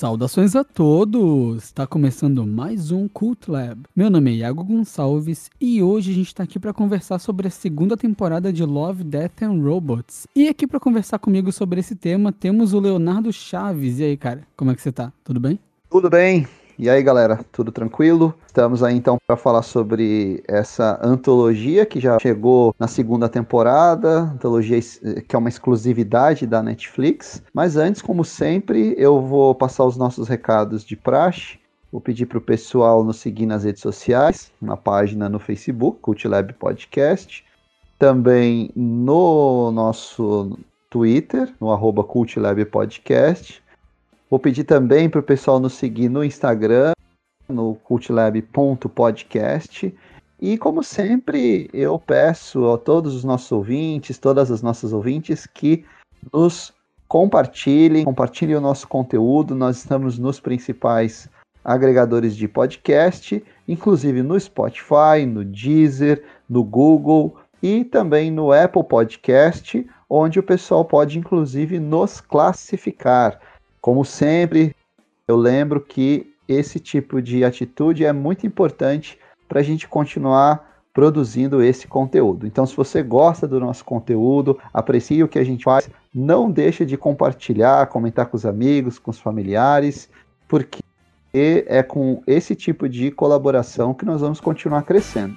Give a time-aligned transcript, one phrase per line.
[0.00, 1.62] Saudações a todos!
[1.62, 3.82] Está começando mais um Cult Lab.
[3.94, 7.50] Meu nome é Iago Gonçalves e hoje a gente está aqui para conversar sobre a
[7.50, 10.26] segunda temporada de Love, Death and Robots.
[10.34, 13.98] E aqui para conversar comigo sobre esse tema temos o Leonardo Chaves.
[13.98, 15.12] E aí, cara, como é que você tá?
[15.22, 15.58] Tudo bem?
[15.90, 16.48] Tudo bem.
[16.82, 18.34] E aí, galera, tudo tranquilo?
[18.46, 24.80] Estamos aí então para falar sobre essa antologia que já chegou na segunda temporada, antologia
[25.28, 27.42] que é uma exclusividade da Netflix.
[27.52, 31.58] Mas antes, como sempre, eu vou passar os nossos recados de praxe.
[31.92, 36.54] Vou pedir para o pessoal nos seguir nas redes sociais, na página no Facebook, CultLab
[36.54, 37.44] Podcast,
[37.98, 40.58] também no nosso
[40.88, 43.62] Twitter, no arroba CultLab Podcast
[44.30, 46.92] Vou pedir também para o pessoal nos seguir no Instagram,
[47.48, 49.92] no cultlab.podcast.
[50.40, 55.84] E como sempre, eu peço a todos os nossos ouvintes, todas as nossas ouvintes, que
[56.32, 56.72] nos
[57.08, 59.56] compartilhem, compartilhem o nosso conteúdo.
[59.56, 61.28] Nós estamos nos principais
[61.64, 69.84] agregadores de podcast, inclusive no Spotify, no Deezer, no Google e também no Apple Podcast,
[70.08, 73.40] onde o pessoal pode inclusive nos classificar.
[73.80, 74.74] Como sempre,
[75.26, 81.62] eu lembro que esse tipo de atitude é muito importante para a gente continuar produzindo
[81.62, 82.46] esse conteúdo.
[82.46, 86.84] Então, se você gosta do nosso conteúdo, aprecia o que a gente faz, não deixe
[86.84, 90.10] de compartilhar, comentar com os amigos, com os familiares,
[90.48, 90.82] porque
[91.32, 95.36] é com esse tipo de colaboração que nós vamos continuar crescendo.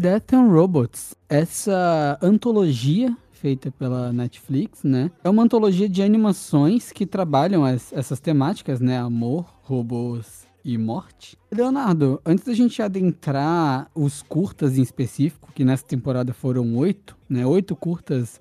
[0.00, 1.14] Death and Robots.
[1.28, 5.10] Essa antologia feita pela Netflix, né?
[5.22, 8.98] É uma antologia de animações que trabalham as, essas temáticas, né?
[8.98, 11.36] Amor, robôs e morte.
[11.52, 17.44] Leonardo, antes da gente adentrar os curtas em específico, que nessa temporada foram oito, né?
[17.44, 18.40] Oito curtas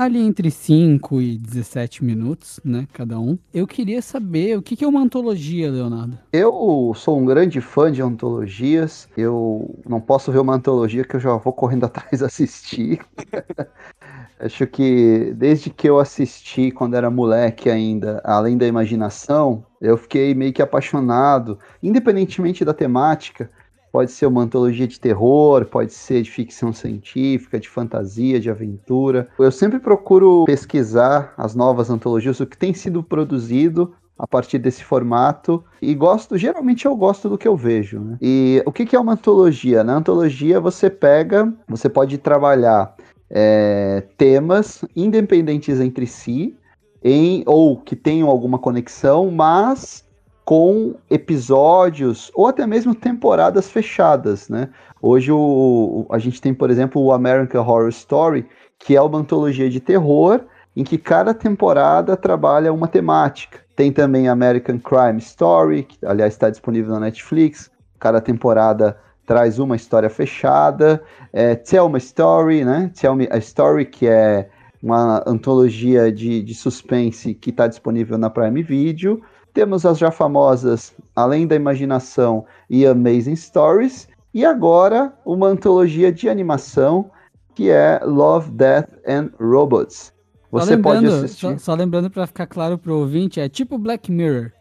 [0.00, 3.38] ali entre 5 e 17 minutos, né, cada um.
[3.52, 6.18] Eu queria saber o que é uma antologia, Leonardo.
[6.32, 9.06] Eu sou um grande fã de antologias.
[9.14, 13.00] Eu não posso ver uma antologia que eu já vou correndo atrás assistir.
[14.40, 20.34] Acho que desde que eu assisti quando era moleque ainda, além da imaginação, eu fiquei
[20.34, 23.50] meio que apaixonado, independentemente da temática.
[23.92, 29.28] Pode ser uma antologia de terror, pode ser de ficção científica, de fantasia, de aventura.
[29.38, 34.84] Eu sempre procuro pesquisar as novas antologias, o que tem sido produzido a partir desse
[34.84, 37.98] formato e gosto, geralmente eu gosto do que eu vejo.
[37.98, 38.18] Né?
[38.20, 39.82] E o que, é uma antologia?
[39.82, 42.94] Na antologia você pega, você pode trabalhar
[43.30, 46.54] é, temas independentes entre si,
[47.02, 50.04] em, ou que tenham alguma conexão, mas
[50.50, 54.68] com episódios ou até mesmo temporadas fechadas, né?
[55.00, 58.44] Hoje o, a gente tem, por exemplo, o American Horror Story,
[58.76, 60.40] que é uma antologia de terror
[60.74, 63.60] em que cada temporada trabalha uma temática.
[63.76, 67.70] Tem também American Crime Story, que aliás está disponível na Netflix.
[68.00, 71.00] Cada temporada traz uma história fechada.
[71.32, 72.90] É, Tell Me Story, né?
[73.00, 74.48] Tell Me a Story, que é
[74.82, 79.22] uma antologia de, de suspense que está disponível na Prime Video.
[79.52, 84.08] Temos as já famosas Além da Imaginação e Amazing Stories.
[84.32, 87.10] E agora uma antologia de animação
[87.54, 90.12] que é Love, Death and Robots.
[90.50, 91.40] Você pode assistir.
[91.40, 94.52] Só, só lembrando para ficar claro para o ouvinte, é tipo Black Mirror.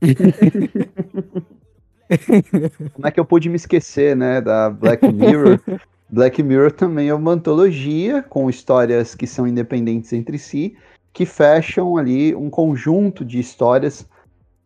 [2.94, 5.60] Como é que eu pude me esquecer, né, da Black Mirror?
[6.08, 10.76] Black Mirror também é uma antologia com histórias que são independentes entre si,
[11.12, 14.06] que fecham ali um conjunto de histórias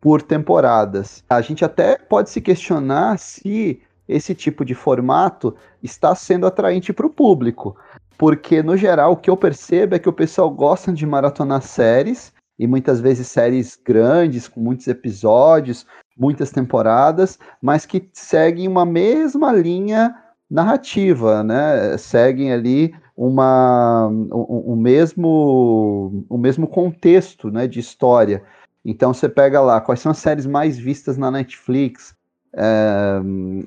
[0.01, 1.23] por temporadas.
[1.29, 7.07] A gente até pode se questionar se esse tipo de formato está sendo atraente para
[7.07, 7.77] o público,
[8.19, 12.33] porque no geral o que eu percebo é que o pessoal gosta de maratonar séries
[12.59, 15.87] e muitas vezes séries grandes com muitos episódios,
[16.19, 20.15] muitas temporadas, mas que seguem uma mesma linha
[20.51, 21.97] narrativa, né?
[21.97, 28.43] Seguem ali uma, um, um mesmo, um mesmo contexto né, de história.
[28.85, 32.15] Então você pega lá quais são as séries mais vistas na Netflix.
[32.53, 33.21] É,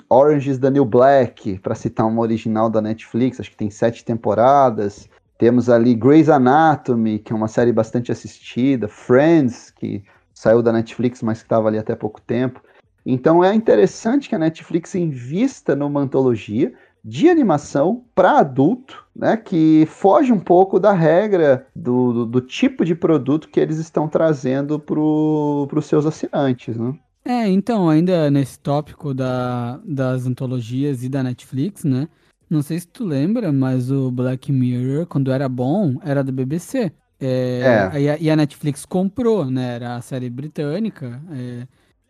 [0.09, 4.03] Orange is the New Black, para citar uma original da Netflix, acho que tem sete
[4.03, 5.07] temporadas.
[5.37, 8.87] Temos ali Grey's Anatomy, que é uma série bastante assistida.
[8.87, 12.61] Friends, que saiu da Netflix, mas que estava ali até pouco tempo.
[13.05, 19.85] Então é interessante que a Netflix invista numa antologia de animação para adulto, né, que
[19.89, 24.79] foge um pouco da regra do, do, do tipo de produto que eles estão trazendo
[24.79, 26.77] para os seus assinantes.
[26.77, 26.97] Né?
[27.25, 32.07] É, então, ainda nesse tópico da, das antologias e da Netflix, né?
[32.49, 36.91] Não sei se tu lembra, mas o Black Mirror, quando era bom, era da BBC.
[37.19, 38.01] É, é.
[38.01, 39.75] E, a, e, a, Netflix comprou, né?
[39.75, 41.21] Era a série britânica.
[41.31, 41.67] É,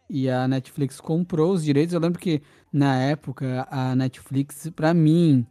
[0.10, 1.94] e a Netflix comprou os direitos.
[1.94, 2.42] Eu lembro que
[2.74, 5.46] na época a Netflix, pra mim,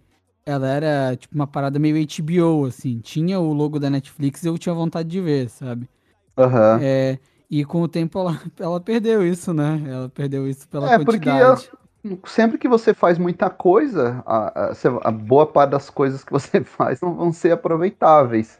[0.44, 2.98] ela era tipo uma parada meio HBO, assim.
[2.98, 5.88] Tinha o logo da Netflix e eu tinha vontade de ver, sabe?
[6.36, 6.76] Aham.
[6.76, 6.80] Uhum.
[6.82, 9.80] É, e com o tempo ela, ela perdeu isso, né?
[9.86, 11.70] Ela perdeu isso pela é, quantidade.
[12.02, 14.72] Porque sempre que você faz muita coisa, a, a,
[15.04, 18.58] a, boa parte das coisas que você faz não vão ser aproveitáveis.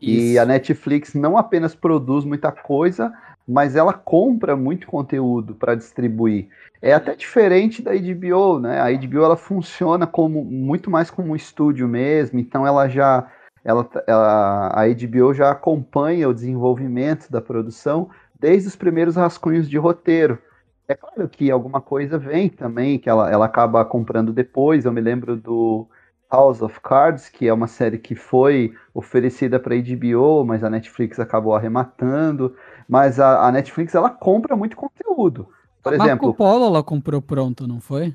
[0.00, 0.34] Isso.
[0.34, 3.12] E a Netflix não apenas produz muita coisa,
[3.46, 6.48] mas ela compra muito conteúdo para distribuir.
[6.80, 8.80] É até diferente da HBO, né?
[8.80, 13.30] A HBO ela funciona como muito mais como um estúdio mesmo, então ela já
[13.64, 19.78] ela, ela, a HBO já acompanha o desenvolvimento da produção desde os primeiros rascunhos de
[19.78, 20.38] roteiro.
[20.86, 24.84] É claro que alguma coisa vem também, que ela, ela acaba comprando depois.
[24.84, 25.88] Eu me lembro do
[26.30, 31.18] House of Cards, que é uma série que foi oferecida para HBO, mas a Netflix
[31.18, 32.54] acabou arrematando.
[32.88, 35.48] Mas a, a Netflix ela compra muito conteúdo.
[35.82, 38.14] Por exemplo, Marco Polo ela comprou pronto, não foi?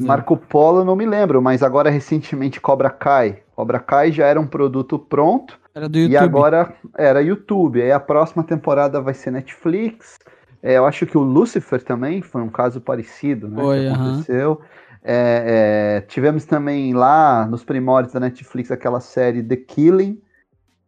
[0.00, 3.38] Marco Polo não me lembro, mas agora recentemente Cobra Kai.
[3.56, 5.58] Cobra Kai já era um produto pronto.
[5.74, 6.12] Era do YouTube.
[6.12, 7.80] E agora era YouTube.
[7.80, 10.18] Aí a próxima temporada vai ser Netflix.
[10.62, 13.62] É, eu acho que o Lucifer também foi um caso parecido, né?
[13.62, 14.50] Foi, que aconteceu.
[14.50, 14.80] Uhum.
[15.02, 20.20] É, é, tivemos também lá nos primórdios da Netflix aquela série The Killing,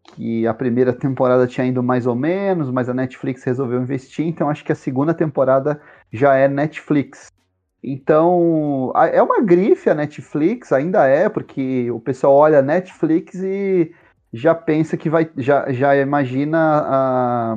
[0.03, 4.51] que a primeira temporada tinha ido mais ou menos, mas a Netflix resolveu investir, então
[4.51, 5.81] acho que a segunda temporada
[6.13, 7.31] já é Netflix.
[7.83, 13.93] Então, é uma grife a Netflix, ainda é, porque o pessoal olha Netflix e
[14.33, 17.57] já pensa que vai, já, já imagina a,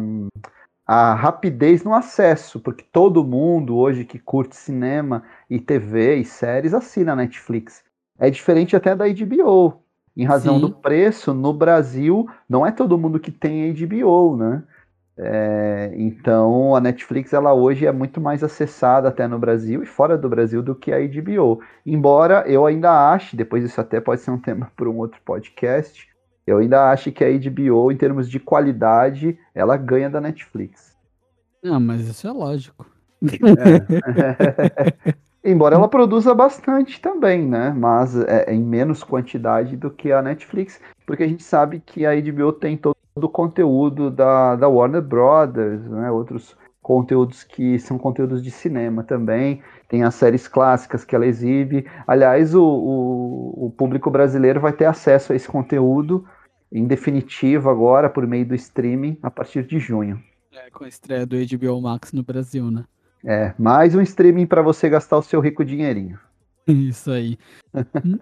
[0.88, 6.74] a rapidez no acesso, porque todo mundo hoje que curte cinema e TV e séries
[6.74, 7.84] assina a Netflix.
[8.18, 9.85] É diferente até da HBO.
[10.16, 10.62] Em razão Sim.
[10.62, 14.64] do preço, no Brasil, não é todo mundo que tem HBO, né?
[15.18, 20.18] É, então a Netflix ela hoje é muito mais acessada até no Brasil e fora
[20.18, 21.62] do Brasil do que a HBO.
[21.86, 26.08] Embora eu ainda ache, depois isso até pode ser um tema para um outro podcast,
[26.46, 30.96] eu ainda acho que a HBO, em termos de qualidade, ela ganha da Netflix.
[31.64, 32.86] Não, mas isso é lógico.
[33.24, 35.16] É.
[35.46, 37.70] Embora ela produza bastante também, né?
[37.70, 42.16] Mas é, em menos quantidade do que a Netflix, porque a gente sabe que a
[42.20, 46.10] HBO tem todo o conteúdo da, da Warner Brothers, né?
[46.10, 49.62] Outros conteúdos que são conteúdos de cinema também.
[49.88, 51.86] Tem as séries clássicas que ela exibe.
[52.08, 56.26] Aliás, o, o, o público brasileiro vai ter acesso a esse conteúdo
[56.72, 60.20] em definitivo agora por meio do streaming a partir de junho.
[60.52, 62.84] É, com a estreia do HBO Max no Brasil, né?
[63.26, 66.20] É, mais um streaming para você gastar o seu rico dinheirinho.
[66.68, 67.40] Isso aí.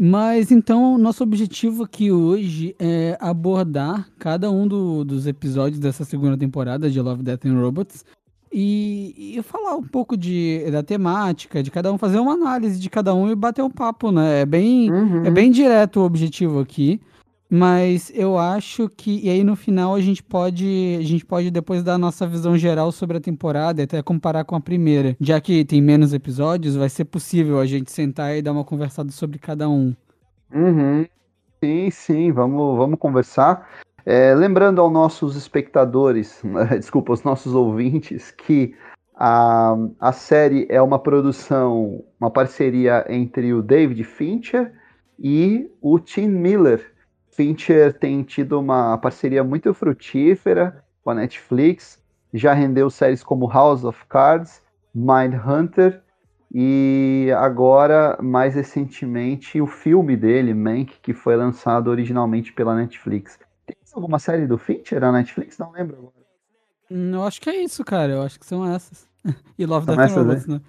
[0.00, 6.38] Mas então, nosso objetivo aqui hoje é abordar cada um do, dos episódios dessa segunda
[6.38, 8.04] temporada de Love, Death and Robots
[8.52, 12.88] e, e, falar um pouco de, da temática, de cada um, fazer uma análise de
[12.88, 14.42] cada um e bater um papo, né?
[14.42, 15.24] É bem, uhum.
[15.24, 17.00] é bem direto o objetivo aqui.
[17.50, 19.24] Mas eu acho que.
[19.24, 20.96] E aí no final a gente pode.
[20.98, 24.54] A gente pode depois dar a nossa visão geral sobre a temporada até comparar com
[24.54, 25.16] a primeira.
[25.18, 29.10] Já que tem menos episódios, vai ser possível a gente sentar e dar uma conversada
[29.10, 29.94] sobre cada um.
[30.52, 31.06] Uhum.
[31.64, 33.68] Sim, sim, vamos, vamos conversar.
[34.04, 36.42] É, lembrando aos nossos espectadores,
[36.78, 38.74] desculpa, aos nossos ouvintes, que
[39.16, 44.72] a, a série é uma produção, uma parceria entre o David Fincher
[45.18, 46.97] e o Tim Miller
[47.38, 52.02] Fincher tem tido uma parceria muito frutífera com a Netflix,
[52.34, 54.60] já rendeu séries como House of Cards,
[54.92, 56.02] Mindhunter
[56.52, 63.38] e agora, mais recentemente, o filme dele, Mank, que foi lançado originalmente pela Netflix.
[63.64, 65.58] Tem alguma série do Fincher na Netflix?
[65.58, 66.12] Não lembro agora.
[66.90, 68.14] Hum, eu acho que é isso, cara.
[68.14, 69.06] Eu acho que são essas.
[69.56, 70.60] e Love, são Death Robots, né?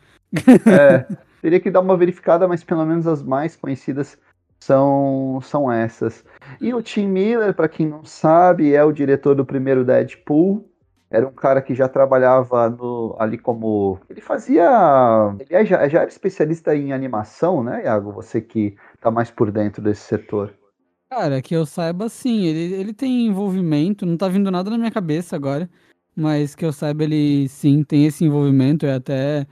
[0.67, 4.19] É, teria que dar uma verificada, mas pelo menos as mais conhecidas
[4.59, 6.23] são, são essas.
[6.59, 10.69] E o Tim Miller, para quem não sabe, é o diretor do primeiro Deadpool.
[11.09, 13.99] era um cara que já trabalhava no, ali como.
[14.09, 14.69] Ele fazia.
[15.39, 18.11] Ele já, já era especialista em animação, né, Iago?
[18.11, 20.53] Você que tá mais por dentro desse setor.
[21.09, 24.91] Cara, que eu saiba, sim, ele, ele tem envolvimento, não tá vindo nada na minha
[24.91, 25.67] cabeça agora,
[26.15, 29.47] mas que eu saiba, ele sim tem esse envolvimento, é até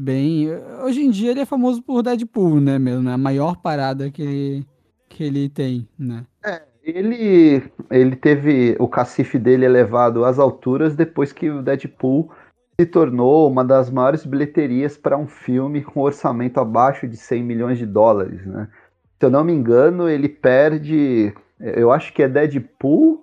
[0.00, 0.48] bem.
[0.82, 3.12] Hoje em dia ele é famoso por Deadpool, né, mesmo, né?
[3.12, 4.66] A maior parada que ele,
[5.08, 6.24] que ele tem, né?
[6.44, 12.30] É, ele, ele teve o cacife dele elevado às alturas depois que o Deadpool
[12.80, 17.78] se tornou uma das maiores bilheterias para um filme com orçamento abaixo de 100 milhões
[17.78, 18.68] de dólares, né?
[19.18, 23.22] Se eu não me engano, ele perde, eu acho que é Deadpool,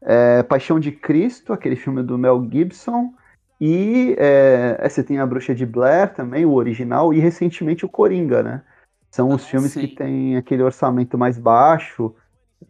[0.00, 3.12] é, Paixão de Cristo, aquele filme do Mel Gibson,
[3.60, 7.88] e é, é, você tem a Bruxa de Blair também, o original, e recentemente o
[7.88, 8.62] Coringa, né?
[9.10, 9.80] São os ah, filmes sim.
[9.80, 12.14] que têm aquele orçamento mais baixo,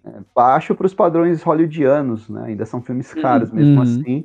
[0.05, 2.45] é, baixo para os padrões hollywoodianos, né?
[2.47, 3.83] Ainda são filmes caros mesmo uhum.
[3.83, 4.25] assim,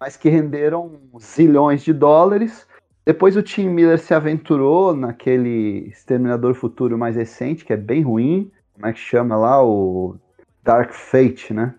[0.00, 2.66] mas que renderam zilhões de dólares.
[3.04, 8.50] Depois o Tim Miller se aventurou naquele Exterminador Futuro mais recente, que é bem ruim.
[8.74, 9.64] Como é que chama lá?
[9.64, 10.16] O
[10.62, 11.74] Dark Fate, né?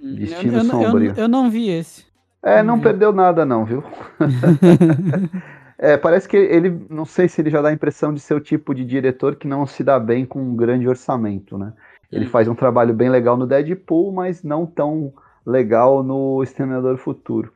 [0.00, 1.10] Hum, Destino eu, eu, Sombrio.
[1.10, 2.11] Eu, eu, não vi esse.
[2.42, 3.84] É, não, não perdeu nada não, viu?
[5.78, 8.40] é, parece que ele, não sei se ele já dá a impressão de ser o
[8.40, 11.72] tipo de diretor que não se dá bem com um grande orçamento, né?
[12.10, 12.30] Ele hum.
[12.30, 15.12] faz um trabalho bem legal no Deadpool, mas não tão
[15.46, 17.52] legal no Exterminador Futuro.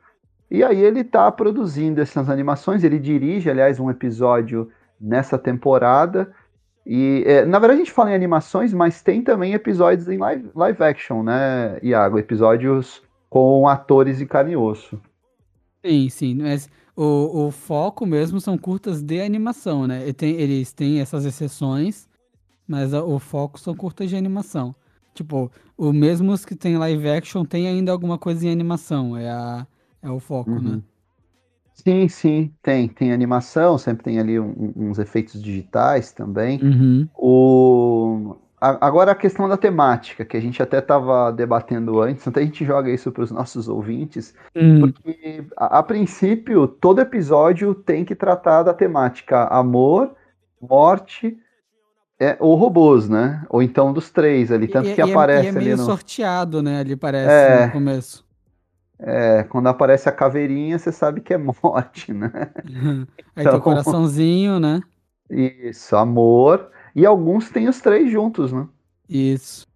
[0.49, 6.31] E aí ele está produzindo essas animações, ele dirige, aliás, um episódio nessa temporada.
[6.85, 10.49] E é, na verdade a gente fala em animações, mas tem também episódios em live,
[10.55, 12.17] live action, né, Iago?
[12.17, 14.99] Episódios com atores de carne e osso.
[15.85, 16.35] Sim, sim.
[16.35, 20.11] Mas o, o foco mesmo são curtas de animação, né?
[20.13, 22.07] Tem, eles têm essas exceções,
[22.67, 24.75] mas o foco são curtas de animação.
[25.13, 29.17] Tipo, o mesmo que tem live action tem ainda alguma coisa em animação.
[29.17, 29.67] É, a,
[30.01, 30.57] é o foco, né?
[30.57, 30.75] uhum.
[30.77, 30.81] né?
[31.73, 32.87] Sim, sim, tem.
[32.87, 36.59] Tem animação, sempre tem ali um, uns efeitos digitais também.
[36.61, 37.07] Uhum.
[37.15, 38.35] O...
[38.59, 42.65] Agora a questão da temática, que a gente até estava debatendo antes, até a gente
[42.65, 44.79] joga isso para os nossos ouvintes, uhum.
[44.79, 50.15] porque a, a, princípio todo episódio tem que tratar da temática amor,
[50.59, 51.37] morte
[52.19, 53.45] é, ou robôs, né?
[53.47, 55.77] Ou então dos três ali, tanto e, que e aparece é, e é meio ali
[55.79, 55.85] no...
[55.85, 56.79] sorteado, né?
[56.79, 58.25] Ali parece é, no começo.
[58.99, 62.31] É, quando aparece a caveirinha, você sabe que é morte, né?
[63.35, 64.81] Aí então, tem o coraçãozinho, né?
[65.29, 66.71] Isso, amor.
[66.97, 68.67] E alguns têm os três juntos, né?
[69.07, 69.67] Isso.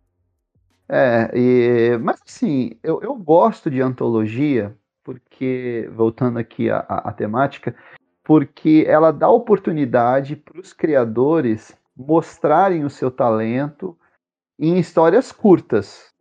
[0.90, 7.76] É, e, mas assim, eu, eu gosto de antologia, porque, voltando aqui à, à temática,
[8.24, 13.96] porque ela dá oportunidade para os criadores mostrarem o seu talento
[14.58, 16.12] em histórias curtas.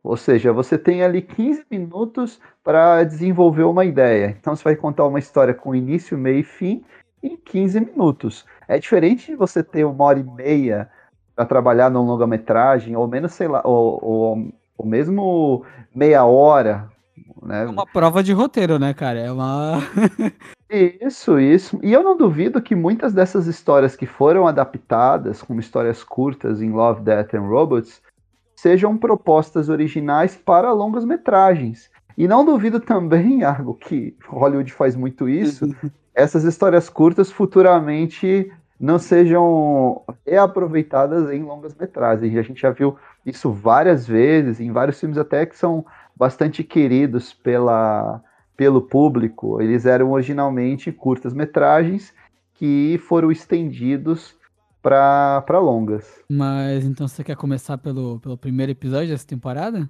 [0.00, 4.36] Ou seja, você tem ali 15 minutos para desenvolver uma ideia.
[4.38, 6.84] Então você vai contar uma história com início, meio e fim
[7.22, 8.46] em 15 minutos.
[8.66, 10.90] É diferente de você ter uma hora e meia
[11.34, 16.88] para trabalhar num longa-metragem, ou menos, sei lá, ou, ou, ou mesmo meia hora.
[17.42, 17.64] Né?
[17.64, 19.18] É uma prova de roteiro, né, cara?
[19.18, 19.78] É uma.
[20.70, 21.78] isso, isso.
[21.82, 26.70] E eu não duvido que muitas dessas histórias que foram adaptadas como histórias curtas em
[26.70, 28.02] Love, Death and Robots
[28.60, 31.90] sejam propostas originais para longas metragens.
[32.16, 35.74] E não duvido também, Argo, que Hollywood faz muito isso,
[36.14, 42.36] essas histórias curtas futuramente não sejam reaproveitadas em longas metragens.
[42.36, 45.84] A gente já viu isso várias vezes, em vários filmes até que são
[46.16, 48.22] bastante queridos pela,
[48.56, 49.60] pelo público.
[49.60, 52.14] Eles eram originalmente curtas metragens
[52.54, 54.34] que foram estendidos
[54.82, 56.22] para longas.
[56.28, 59.88] Mas então você quer começar pelo, pelo primeiro episódio dessa temporada?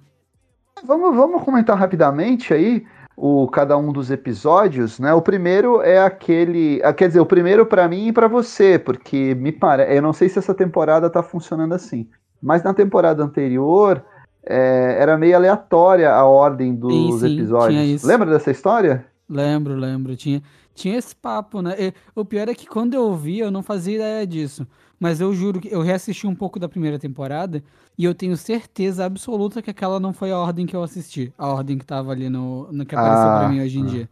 [0.83, 2.85] Vamos, vamos comentar rapidamente aí
[3.23, 5.13] o cada um dos episódios, né?
[5.13, 9.35] O primeiro é aquele, ah, quer dizer, o primeiro para mim e para você, porque
[9.35, 12.09] me parece, eu não sei se essa temporada tá funcionando assim,
[12.41, 14.03] mas na temporada anterior
[14.43, 18.03] é, era meio aleatória a ordem dos sim, sim, episódios.
[18.03, 19.05] Lembra dessa história?
[19.29, 20.15] Lembro, lembro.
[20.15, 20.41] Tinha,
[20.73, 21.75] tinha esse papo, né?
[21.77, 24.65] E, o pior é que quando eu vi, eu não fazia ideia disso.
[25.01, 27.63] Mas eu juro que eu reassisti um pouco da primeira temporada
[27.97, 31.33] e eu tenho certeza absoluta que aquela não foi a ordem que eu assisti.
[31.35, 33.87] A ordem que tava ali no, no que apareceu ah, pra mim hoje em ah,
[33.87, 34.09] dia.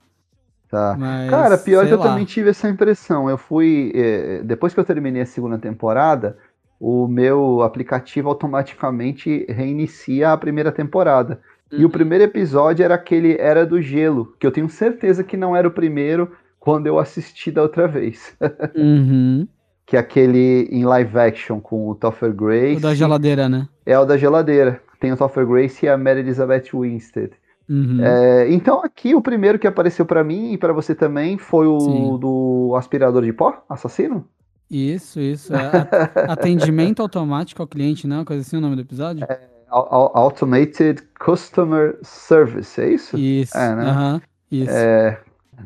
[0.68, 0.96] Tá.
[0.98, 2.06] Mas, Cara, pior que eu lá.
[2.06, 3.30] também tive essa impressão.
[3.30, 3.92] Eu fui.
[3.94, 6.36] Eh, depois que eu terminei a segunda temporada,
[6.80, 11.40] o meu aplicativo automaticamente reinicia a primeira temporada.
[11.72, 11.78] Uhum.
[11.78, 11.92] E o uhum.
[11.92, 15.72] primeiro episódio era aquele Era do Gelo, que eu tenho certeza que não era o
[15.72, 18.36] primeiro quando eu assisti da outra vez.
[18.76, 19.48] uhum
[19.90, 22.78] que é aquele em live action com o Topher Grace.
[22.78, 23.68] O da geladeira, né?
[23.84, 24.80] É o da geladeira.
[25.00, 27.32] Tem o Topher Grace e a Mary Elizabeth Winstead.
[27.68, 27.98] Uhum.
[28.00, 31.80] É, então aqui o primeiro que apareceu pra mim e pra você também foi o
[31.80, 32.18] Sim.
[32.20, 34.28] do aspirador de pó, assassino?
[34.70, 35.52] Isso, isso.
[35.56, 35.88] é
[36.30, 38.24] atendimento automático ao cliente, não?
[38.24, 39.26] Coisa assim o nome do episódio?
[39.70, 43.18] Au- Automated Customer Service, é isso?
[43.18, 43.58] Isso.
[43.58, 43.84] É, né?
[43.90, 44.72] aham, isso.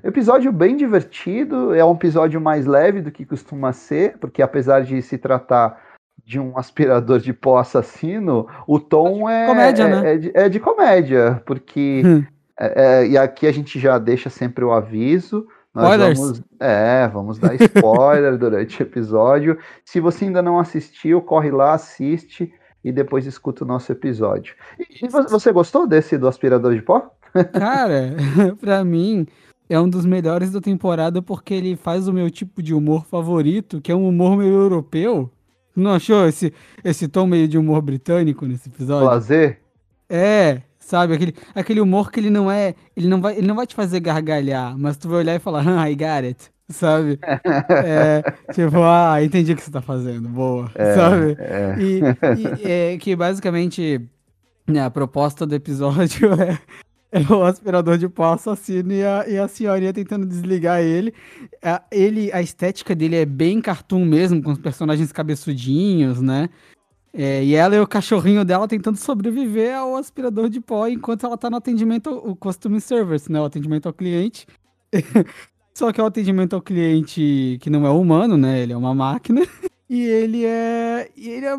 [0.04, 5.02] Episódio bem divertido, é um episódio mais leve do que costuma ser, porque apesar de
[5.02, 5.80] se tratar
[6.26, 10.14] de um aspirador de pó assassino, o tom é, comédia, é, né?
[10.14, 12.24] é de, é de comédia, porque Hum.
[12.60, 15.46] é- é, e aqui a gente já deixa sempre o aviso.
[15.76, 16.20] Nós Spoilers.
[16.20, 19.58] vamos, é, vamos dar spoiler durante o episódio.
[19.84, 22.54] Se você ainda não assistiu, corre lá, assiste
[22.86, 24.54] e depois escuta o nosso episódio.
[24.80, 27.10] E, e vo- você gostou desse do aspirador de pó?
[27.54, 28.12] Cara,
[28.62, 29.26] pra mim,
[29.74, 33.82] é um dos melhores da temporada porque ele faz o meu tipo de humor favorito,
[33.82, 35.32] que é um humor meio europeu.
[35.76, 36.54] Não achou esse,
[36.84, 39.08] esse tom meio de humor britânico nesse episódio?
[39.08, 39.60] Lazer?
[40.08, 42.76] É, sabe, aquele, aquele humor que ele não é.
[42.96, 45.66] Ele não, vai, ele não vai te fazer gargalhar, mas tu vai olhar e falar,
[45.68, 46.52] ah, I got it.
[46.70, 47.20] Sabe?
[47.86, 48.22] É,
[48.54, 50.72] tipo, ah, entendi o que você tá fazendo, boa.
[50.96, 51.36] sabe?
[51.40, 51.76] É.
[51.80, 52.00] E,
[52.62, 54.00] e, é, que basicamente
[54.68, 56.60] né, a proposta do episódio é, é
[57.30, 61.14] o aspirador de pó assassino e a, e a senhorinha tentando desligar ele.
[61.62, 62.32] A, ele.
[62.32, 66.50] A estética dele é bem cartoon mesmo, com os personagens cabeçudinhos, né?
[67.16, 71.38] É, e ela e o cachorrinho dela tentando sobreviver ao aspirador de pó enquanto ela
[71.38, 73.40] tá no atendimento, o customer service, né?
[73.40, 74.48] O atendimento ao cliente.
[75.76, 78.60] Só que é o atendimento ao cliente que não é humano, né?
[78.62, 79.42] Ele é uma máquina.
[79.90, 81.12] E ele é.
[81.16, 81.56] E ele é.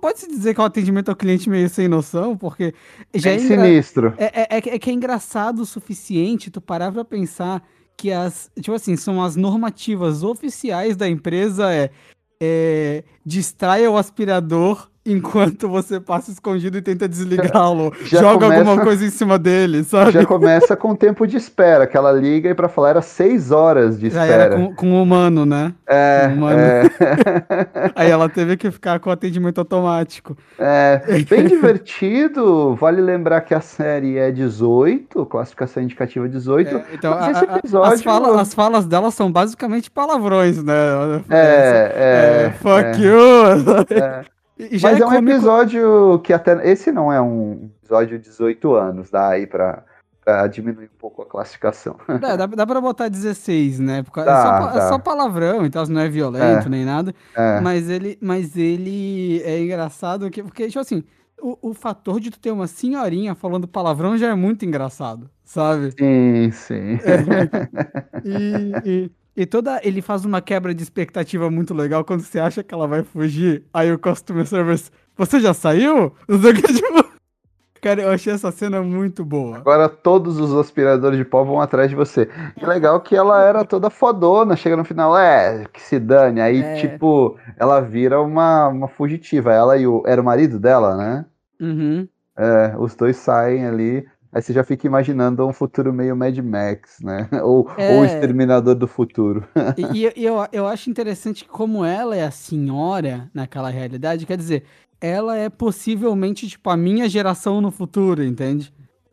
[0.00, 2.74] Pode-se dizer que é um atendimento ao cliente meio sem noção, porque
[3.14, 4.14] já É é, sinistro.
[4.18, 7.62] é, é, é que- é que é engraçado o suficiente tu parar pra pensar
[7.96, 8.50] que as.
[8.56, 11.90] Tipo assim, são as normativas oficiais da empresa é.
[12.40, 17.92] é distraia o aspirador enquanto você passa escondido e tenta desligá-lo.
[18.04, 20.12] Joga começa- alguma coisa em cima dele, sabe?
[20.12, 23.50] Já começa com o tempo de espera, que ela liga e pra falar era seis
[23.50, 24.54] horas de espera.
[24.56, 25.72] com, com o humano, né?
[25.86, 26.58] É, humano.
[26.58, 26.82] é,
[27.96, 30.36] Aí ela teve que ficar com atendimento automático.
[30.58, 32.74] é, bem divertido.
[32.76, 36.76] Vale lembrar que a série é 18, classificação indicativa 18.
[36.76, 40.72] É, então, a- episódio- as, fala- as falas dela são basicamente palavrões, né?
[41.28, 43.04] É, é, fuck é.
[43.04, 44.22] you.
[44.58, 46.70] E já Mas é, um cômico- episódio que até.
[46.70, 49.82] Esse não é um episódio de 18 anos, dá aí pra,
[50.24, 51.96] pra diminuir um pouco a classificação.
[52.20, 54.02] Dá, dá, dá pra botar 16, né?
[54.02, 56.70] Porque é, só, é só palavrão, então não é violento É.
[56.70, 57.14] nem nada.
[57.34, 61.02] É, Mas ele, mas ele é engraçado que, porque, tipo assim,
[61.40, 65.90] o, o fator de tu ter uma senhorinha falando palavrão já é muito engraçado, sabe?
[65.98, 66.98] sim, sim.
[68.24, 69.80] E, e, e toda.
[69.82, 73.64] Ele faz uma quebra de expectativa muito legal quando você acha que ela vai fugir.
[73.72, 74.90] Aí o customer service.
[75.16, 76.12] Você já saiu?
[76.28, 77.12] Não sei o que, tipo.
[77.80, 79.56] Cara, eu achei essa cena muito boa.
[79.56, 82.28] Agora todos os aspiradores de pó vão atrás de você.
[82.56, 86.40] E legal que ela era toda fodona, chega no final, é, que se dane.
[86.40, 86.76] Aí, É.
[86.76, 89.52] tipo, ela vira uma, uma fugitiva.
[89.52, 90.04] Ela e o.
[90.06, 91.24] Era o marido dela, né?
[91.60, 92.06] Uhum.
[92.38, 94.06] É, os dois saem ali.
[94.32, 97.28] Aí você já fica imaginando um futuro meio Mad Max, né?
[97.44, 97.98] Ou, É.
[97.98, 99.46] ou Exterminador do Futuro.
[99.94, 104.64] E, e eu, eu acho interessante como ela é a senhora naquela realidade, quer dizer,
[105.00, 108.72] ela é possivelmente, tipo, a minha geração no futuro, entende?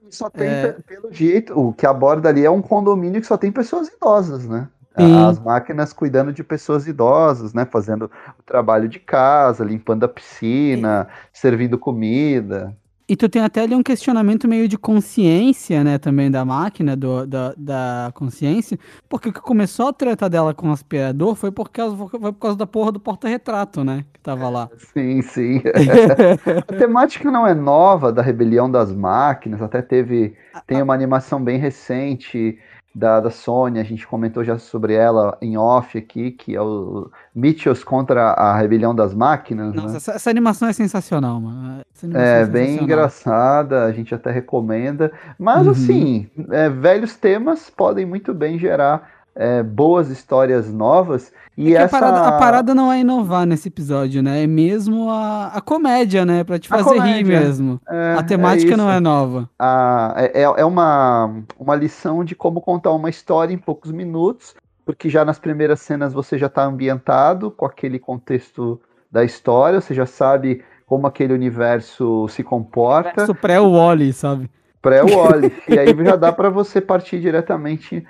[0.10, 0.72] Só tem, É.
[0.74, 4.48] pe- pelo jeito, o que aborda ali é um condomínio que só tem pessoas idosas,
[4.48, 4.68] né?
[4.98, 5.16] Sim.
[5.16, 7.66] As máquinas cuidando de pessoas idosas, né?
[7.66, 8.06] Fazendo
[8.40, 12.76] o trabalho de casa, limpando a piscina, servindo comida.
[13.10, 17.26] E tu tem até ali um questionamento meio de consciência, né, também da máquina, do,
[17.26, 18.78] da, da consciência,
[19.10, 22.34] porque o que começou a treta dela com o aspirador foi por causa, foi por
[22.34, 24.70] causa da porra do porta-retrato, né, que tava lá.
[24.94, 25.62] Sim, sim.
[26.68, 30.36] A temática não é nova da rebelião das máquinas, até teve.
[30.68, 32.60] Tem uma animação bem recente
[33.00, 37.10] da, da Sony, a gente comentou já sobre ela em off aqui, que é o
[37.34, 39.74] Mitchells contra a rebelião das máquinas.
[39.74, 39.98] Nossa, né?
[39.98, 41.82] essa, essa animação é sensacional, mano.
[42.04, 45.12] Animação É bem engraçada, a gente até recomenda.
[45.38, 45.72] Mas Uhum.
[45.72, 51.32] assim, é, velhos temas podem muito bem gerar é, boas histórias novas.
[51.58, 54.44] E É essa a, parada, a parada não é inovar nesse episódio, né?
[54.44, 56.44] É mesmo a, a comédia, né?
[56.44, 57.80] Pra te fazer rir mesmo.
[57.90, 58.98] é, a temática é não isso.
[58.98, 59.50] é nova.
[59.60, 65.10] a- é, é uma, uma lição de como contar uma história em poucos minutos, porque
[65.10, 68.80] já nas primeiras cenas você já está ambientado com aquele contexto
[69.12, 74.50] da história, você já sabe como aquele universo se comporta, Isso pré-Wally, sabe?
[74.82, 78.06] pré-Wally, e aí já dá para você partir diretamente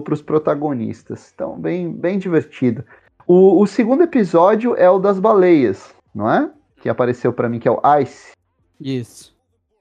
[0.00, 1.32] para os protagonistas.
[1.34, 2.84] Então, bem, bem divertido.
[3.26, 6.50] O, o segundo episódio é o das baleias, não é?
[6.80, 8.32] Que apareceu para mim, que é o Ice.
[8.80, 9.36] Isso.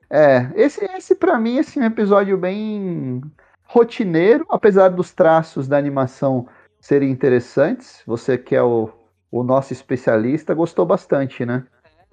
[0.10, 3.22] É, esse, esse para mim assim, é um episódio bem
[3.66, 6.48] rotineiro, apesar dos traços da animação
[6.80, 8.02] serem interessantes.
[8.06, 8.90] Você que é o,
[9.32, 11.66] o nosso especialista, gostou bastante, né?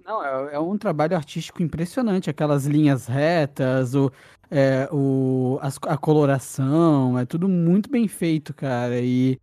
[0.06, 4.12] Não, é, é um trabalho artístico impressionante, aquelas linhas retas, o,
[4.48, 9.00] é, o, as, a coloração, é tudo muito bem feito, cara.
[9.00, 9.36] E,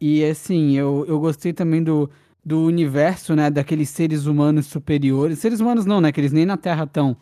[0.00, 2.08] e assim, eu, eu gostei também do,
[2.44, 5.40] do universo, né, daqueles seres humanos superiores.
[5.40, 7.16] Seres humanos não, né, que eles nem na Terra estão.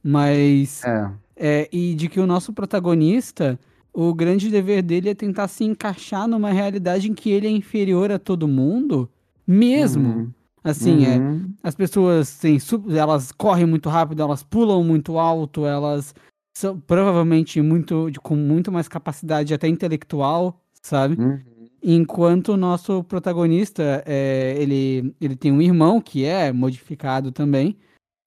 [0.00, 0.84] Mas.
[0.84, 1.10] É.
[1.36, 1.68] é.
[1.72, 3.58] E de que o nosso protagonista,
[3.92, 8.12] o grande dever dele é tentar se encaixar numa realidade em que ele é inferior
[8.12, 9.10] a todo mundo,
[9.44, 10.08] mesmo.
[10.08, 10.37] Uhum.
[10.62, 11.54] Assim, é, uhum.
[11.64, 11.68] é.
[11.68, 12.58] As pessoas, assim,
[12.96, 16.14] elas correm muito rápido, elas pulam muito alto, elas
[16.56, 21.20] são provavelmente muito, com muito mais capacidade até intelectual, sabe?
[21.20, 21.40] Uhum.
[21.80, 27.76] Enquanto o nosso protagonista, é, ele, ele tem um irmão que é modificado também,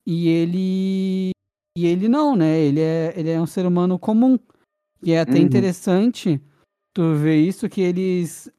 [0.06, 1.32] e ele
[1.78, 2.60] e ele não, né?
[2.60, 4.38] Ele é, ele é um ser humano comum.
[5.02, 5.46] E é até uhum.
[5.46, 6.42] interessante
[6.94, 8.52] tu ver isso, que eles.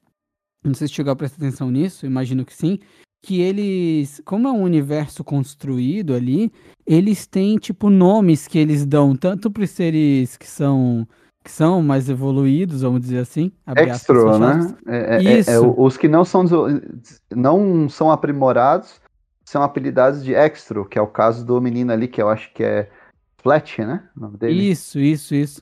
[0.63, 2.79] Não sei se chegou a prestar atenção nisso, imagino que sim.
[3.23, 6.51] Que eles, como é um universo construído ali,
[6.85, 11.07] eles têm, tipo, nomes que eles dão, tanto para os seres que são
[11.43, 13.51] que são mais evoluídos, vamos dizer assim.
[13.75, 14.75] Extra, né?
[14.87, 15.49] É, é, Isso.
[15.49, 16.45] É, é, os que não são,
[17.35, 19.01] não são aprimorados
[19.43, 22.63] são apelidados de extra, que é o caso do menino ali, que eu acho que
[22.63, 22.89] é
[23.37, 24.03] Flat, né?
[24.49, 25.61] Isso, isso, isso.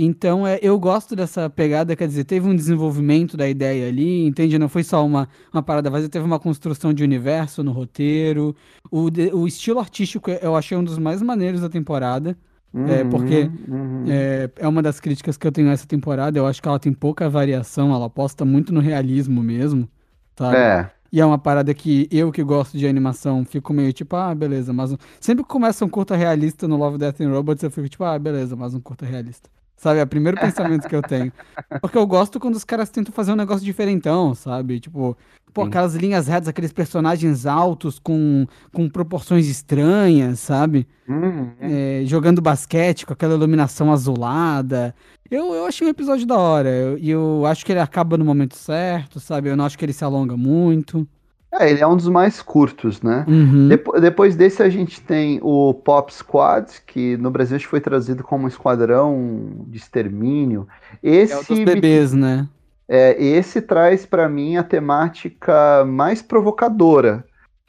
[0.00, 4.56] Então, é, eu gosto dessa pegada, quer dizer, teve um desenvolvimento da ideia ali, entende?
[4.56, 8.54] Não foi só uma, uma parada vazia, teve uma construção de universo no roteiro.
[8.92, 12.38] O, o estilo artístico eu achei um dos mais maneiros da temporada.
[12.72, 14.04] É, uhum, é, porque uhum.
[14.06, 16.38] é, é uma das críticas que eu tenho nessa temporada.
[16.38, 19.88] Eu acho que ela tem pouca variação, ela aposta muito no realismo mesmo.
[20.36, 20.56] Sabe?
[20.58, 20.90] É.
[21.10, 24.72] E é uma parada que eu que gosto de animação fico meio tipo, ah, beleza,
[24.72, 24.96] mas um...
[25.18, 28.16] sempre que começa um curta realista no Love, Death and Robots, eu fico tipo, ah,
[28.16, 29.50] beleza, mais um curta realista.
[29.78, 30.00] Sabe?
[30.00, 31.32] É o primeiro pensamento que eu tenho.
[31.80, 34.80] Porque eu gosto quando os caras tentam fazer um negócio diferentão, sabe?
[34.80, 35.16] Tipo,
[35.54, 40.84] pô, aquelas linhas retas, aqueles personagens altos com, com proporções estranhas, sabe?
[41.08, 41.52] Uhum.
[41.60, 44.92] É, jogando basquete com aquela iluminação azulada.
[45.30, 46.68] Eu, eu achei um episódio da hora.
[46.98, 49.48] E eu, eu, acho que ele acaba no momento certo, sabe?
[49.48, 51.06] Eu não acho que ele se alonga muito.
[51.52, 53.24] É, ele é um dos mais curtos, né?
[53.26, 53.68] Uhum.
[53.68, 58.44] Depo depois desse a gente tem o Pop Squad, que no Brasil foi trazido como
[58.44, 60.68] um esquadrão de extermínio.
[61.02, 62.46] Esse é o dos bebês, né?
[62.86, 67.24] É, esse traz para mim a temática mais provocadora.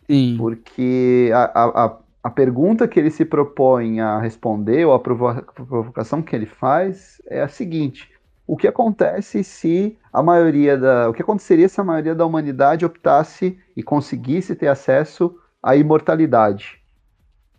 [0.10, 0.36] Sim.
[0.38, 6.36] Porque a, a, a pergunta que ele se propõe a responder, ou a provocação que
[6.36, 8.10] ele faz, é a seguinte:
[8.50, 11.08] o que acontece se a maioria da.
[11.08, 16.80] O que aconteceria se a maioria da humanidade optasse e conseguisse ter acesso à imortalidade?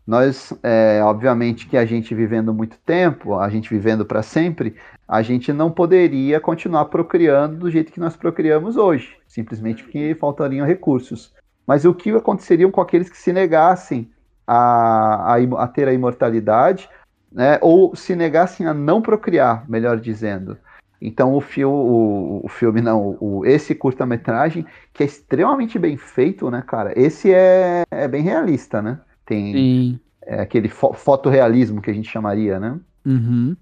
[0.04, 4.74] Nós, é, obviamente, que a gente vivendo muito tempo, a gente vivendo para sempre,
[5.06, 10.66] a gente não poderia continuar procriando do jeito que nós procriamos hoje, simplesmente porque faltariam
[10.66, 11.32] recursos.
[11.64, 14.10] Mas o que aconteceria com aqueles que se negassem
[14.44, 16.90] a, a, a ter a imortalidade,
[17.30, 20.58] né, ou se negassem a não procriar, melhor dizendo.
[21.00, 26.50] Então o, fio, o, o filme, não, o, esse curta-metragem, que é extremamente bem feito,
[26.50, 26.92] né, cara?
[26.94, 29.00] Esse é, é bem realista, né?
[29.24, 32.78] Tem é, aquele fo fotorrealismo que a gente chamaria, né?
[33.06, 33.56] Uhum.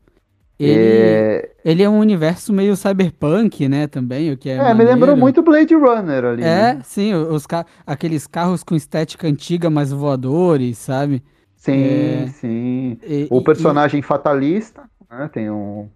[0.59, 1.53] Ele é...
[1.65, 4.79] ele é um universo meio cyberpunk, né, também, o que é É, maneiro.
[4.79, 6.81] me lembrou muito Blade Runner ali, É, né?
[6.83, 7.65] sim, os ca...
[7.87, 11.23] aqueles carros com estética antiga, mas voadores, sabe?
[11.55, 12.27] Sim, é...
[12.27, 12.99] sim.
[13.05, 14.03] E, o personagem e...
[14.03, 15.89] fatalista, né, tem um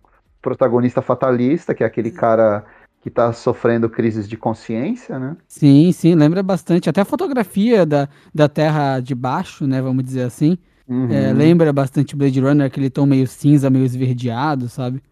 [0.42, 2.64] protagonista fatalista, que é aquele cara
[3.00, 5.37] que tá sofrendo crises de consciência, né?
[5.48, 6.90] Sim, sim, lembra bastante.
[6.90, 11.11] Até a fotografia da, da Terra de baixo, né, vamos dizer assim, Uhum.
[11.11, 15.02] É, lembra bastante Blade Runner, aquele tom meio cinza, meio esverdeado, sabe?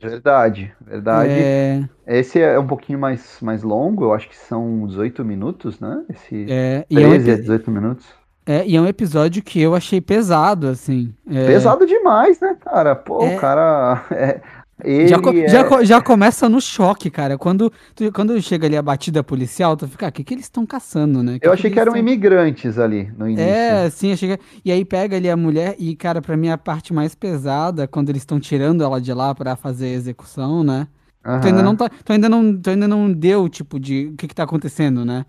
[0.00, 1.30] Verdade, verdade.
[1.30, 1.88] É...
[2.06, 6.04] Esse é um pouquinho mais, mais longo, eu acho que são 18 minutos, né?
[6.08, 8.06] Esse é, 13 é um a 18 minutos.
[8.48, 11.12] É, e é um episódio que eu achei pesado, assim.
[11.28, 11.46] É...
[11.46, 12.94] Pesado demais, né, cara?
[12.94, 13.34] Pô, é...
[13.34, 14.04] o cara.
[14.82, 15.48] É, já, é...
[15.48, 17.38] já, já, começa no choque, cara.
[17.38, 17.72] Quando,
[18.12, 21.22] quando chega ali a batida policial, tu fica, ah, o que, que eles estão caçando,
[21.22, 21.38] né?
[21.38, 23.48] Que eu achei que, que eram imigrantes ali no início.
[23.48, 24.42] É, sim, achei que...
[24.64, 28.10] E aí pega ali a mulher, e, cara, pra mim a parte mais pesada, quando
[28.10, 30.86] eles estão tirando ela de lá para fazer a execução, né?
[31.24, 31.40] Uhum.
[31.40, 34.28] Tu, ainda não tá, tu, ainda não, tu ainda não deu, tipo, de o que,
[34.28, 35.24] que tá acontecendo, né?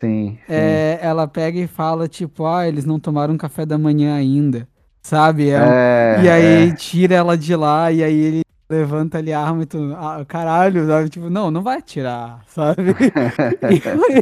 [0.00, 0.54] Sim, sim.
[0.54, 4.66] É, ela pega e fala, tipo, ah, eles não tomaram café da manhã ainda.
[5.02, 5.50] Sabe?
[5.50, 6.74] É, é, e aí é.
[6.74, 10.86] tira ela de lá, e aí ele levanta ali a arma e tu, ah, caralho,
[10.86, 11.08] sabe?
[11.10, 12.94] Tipo, não, não vai atirar, sabe?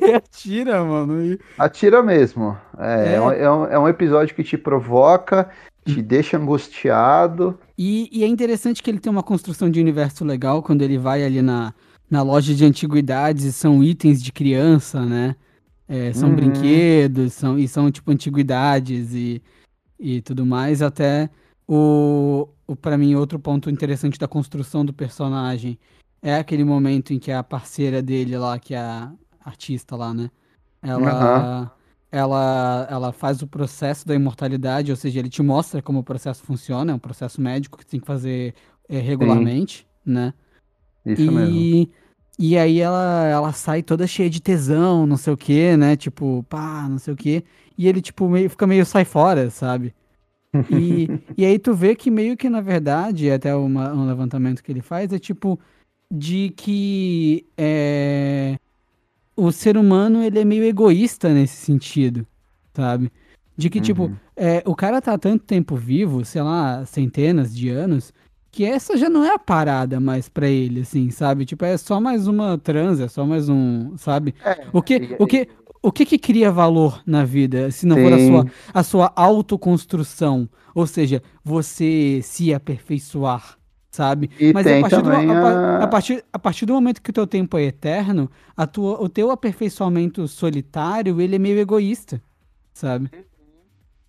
[0.06, 1.24] e atira, mano.
[1.24, 1.38] E...
[1.58, 2.56] Atira mesmo.
[2.78, 3.14] É, é.
[3.14, 5.48] É, um, é, um, é um episódio que te provoca
[5.84, 7.58] te deixa angustiado.
[7.76, 11.24] E, e, é interessante que ele tem uma construção de universo legal quando ele vai
[11.24, 11.74] ali na,
[12.10, 15.34] na loja de antiguidades e são itens de criança, né?
[15.88, 16.36] É, são uhum.
[16.36, 19.42] brinquedos, são, e são tipo antiguidades e,
[19.98, 20.82] e tudo mais.
[20.82, 21.28] Até
[21.66, 25.78] o para mim, outro ponto interessante da construção do personagem
[26.22, 29.12] é aquele momento em que a parceira dele lá, que é a
[29.44, 30.30] artista lá, né?
[30.82, 31.62] Ela.
[31.62, 31.80] Uhum
[32.12, 36.42] ela, ela faz o processo da imortalidade, ou seja, ele te mostra como o processo
[36.42, 38.54] funciona, é um processo médico que tem que fazer
[38.88, 40.12] é, regularmente, Sim.
[40.12, 40.34] né?
[41.06, 41.90] Isso e, mesmo.
[42.38, 45.94] E aí ela, ela sai toda cheia de tesão, não sei o que, né?
[45.94, 47.44] Tipo, pá, não sei o que.
[47.78, 49.94] E ele, tipo, meio, fica meio sai fora, sabe?
[50.70, 54.72] E, e aí tu vê que meio que, na verdade, até uma, um levantamento que
[54.72, 55.58] ele faz, é tipo,
[56.12, 58.58] de que é,
[59.36, 62.26] o ser humano ele é meio egoísta nesse sentido,
[62.74, 63.12] sabe?
[63.56, 64.08] De que, tipo, uhum.
[64.08, 68.12] tipo, é, o cara tá há tanto tempo vivo, sei lá, centenas de anos,
[68.50, 71.44] que essa já não é a parada mais pra ele, assim, sabe?
[71.44, 74.34] Tipo, é só mais uma trans, é só mais um, sabe?
[74.44, 75.46] É, o que, o que,
[75.82, 78.02] o que que cria valor na vida, se não Sim.
[78.02, 80.48] for a sua, a sua autoconstrução?
[80.74, 83.56] Ou seja, você se aperfeiçoar,
[83.90, 84.30] sabe?
[84.38, 85.84] E Mas a partir, do, a...
[85.84, 89.08] A, partir, a partir do momento que o teu tempo é eterno, a tua, o
[89.08, 92.22] teu aperfeiçoamento solitário, ele é meio egoísta,
[92.72, 93.10] sabe?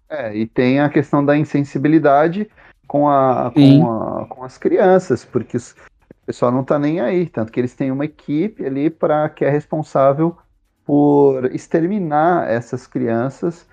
[0.10, 2.50] É, e tem a questão da insensibilidade
[2.86, 7.50] com, a, com, a, com as crianças, porque o pessoal não tá nem aí, tanto
[7.50, 10.36] que eles têm uma equipe ali para que é responsável
[10.86, 13.67] por exterminar essas crianças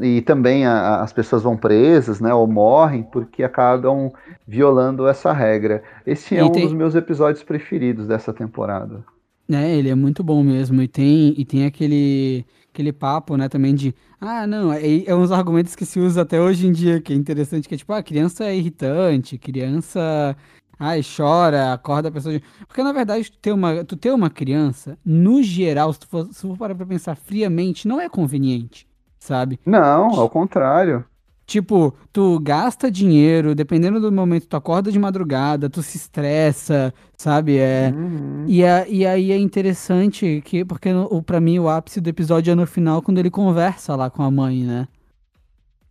[0.00, 4.12] e também a, as pessoas vão presas, né, ou morrem porque acabam
[4.46, 5.82] violando essa regra.
[6.06, 6.64] Esse é e um tem...
[6.64, 9.04] dos meus episódios preferidos dessa temporada.
[9.50, 13.74] É, ele é muito bom mesmo e tem e tem aquele aquele papo, né, também
[13.74, 17.12] de ah, não, é, é uns argumentos que se usa até hoje em dia que
[17.12, 20.36] é interessante que é tipo, ah, criança é irritante, criança
[20.78, 22.40] Ai, chora, acorda a pessoa.
[22.66, 26.28] Porque na verdade, tu ter uma, tu ter uma criança, no geral, se tu for,
[26.32, 28.86] se for parar pra pensar friamente, não é conveniente
[29.24, 29.58] sabe?
[29.64, 31.04] Não, ao contrário.
[31.46, 37.58] Tipo, tu gasta dinheiro, dependendo do momento, tu acorda de madrugada, tu se estressa, sabe?
[37.58, 38.44] É, uhum.
[38.46, 42.50] e, a, e aí é interessante que, porque no, pra mim o ápice do episódio
[42.50, 44.88] é no final, quando ele conversa lá com a mãe, né?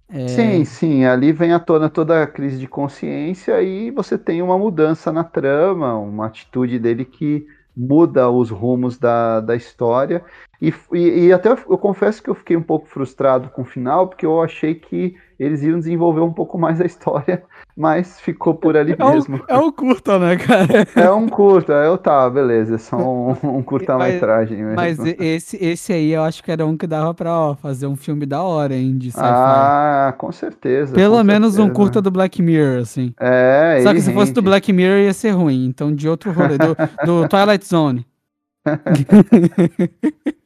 [0.10, 0.28] É...
[0.28, 4.58] Sim, sim, ali vem à tona toda a crise de consciência e você tem uma
[4.58, 10.24] mudança na trama, uma atitude dele que muda os rumos da, da história.
[10.62, 14.08] E, e, e, até eu confesso que eu fiquei um pouco frustrado com o final,
[14.08, 17.44] porque eu achei que eles iam desenvolver um pouco mais a história,
[17.76, 19.38] mas ficou por ali é mesmo.
[19.38, 20.88] Um, é um curta, né, cara?
[20.96, 24.76] É um curta, eu tá, beleza, é só um, um curta-metragem mesmo.
[24.76, 27.96] Mas esse, esse aí eu acho que era um que dava pra ó, fazer um
[27.96, 29.26] filme da hora, hein, de sci-fi.
[29.26, 30.94] Ah, com certeza.
[30.94, 31.72] Pelo com menos certeza.
[31.72, 33.14] um curta do Black Mirror, assim.
[33.20, 36.58] É, Só que se fosse do Black Mirror ia ser ruim, então de outro rolê,
[36.58, 38.06] do, do Twilight Zone.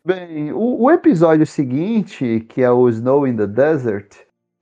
[0.03, 4.15] Bem, o, o, episódio seguinte, que é o Snow in the Desert,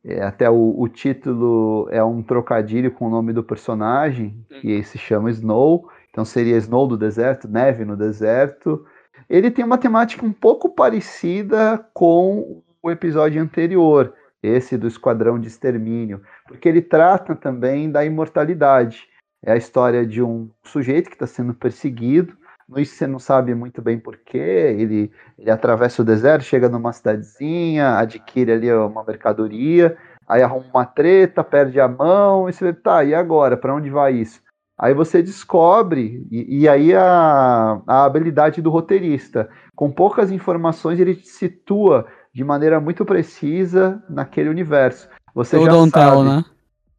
[0.05, 4.99] é, até o, o, título é um trocadilho com o nome do personagem, que se
[4.99, 8.85] chama Snow, então seria Snow do deserto, neve no deserto.
[9.27, 14.13] Ele tem uma temática um pouco parecida com o episódio anterior,
[14.43, 19.07] esse do Esquadrão de Extermínio, porque ele trata também da imortalidade.
[19.43, 22.37] É a história de um sujeito que está sendo perseguido
[22.77, 24.37] isso você não sabe muito bem porquê.
[24.37, 29.97] Ele, ele atravessa o deserto, chega numa cidadezinha, adquire ali uma mercadoria,
[30.27, 33.55] aí arruma uma treta, perde a mão, e você tá, e agora?
[33.55, 34.41] Para onde vai isso?
[34.77, 39.49] Aí você descobre, e, e aí a, a habilidade do roteirista.
[39.75, 45.07] Com poucas informações, ele te situa de maneira muito precisa naquele universo.
[45.33, 46.29] Você o já sabe.
[46.29, 46.45] Né?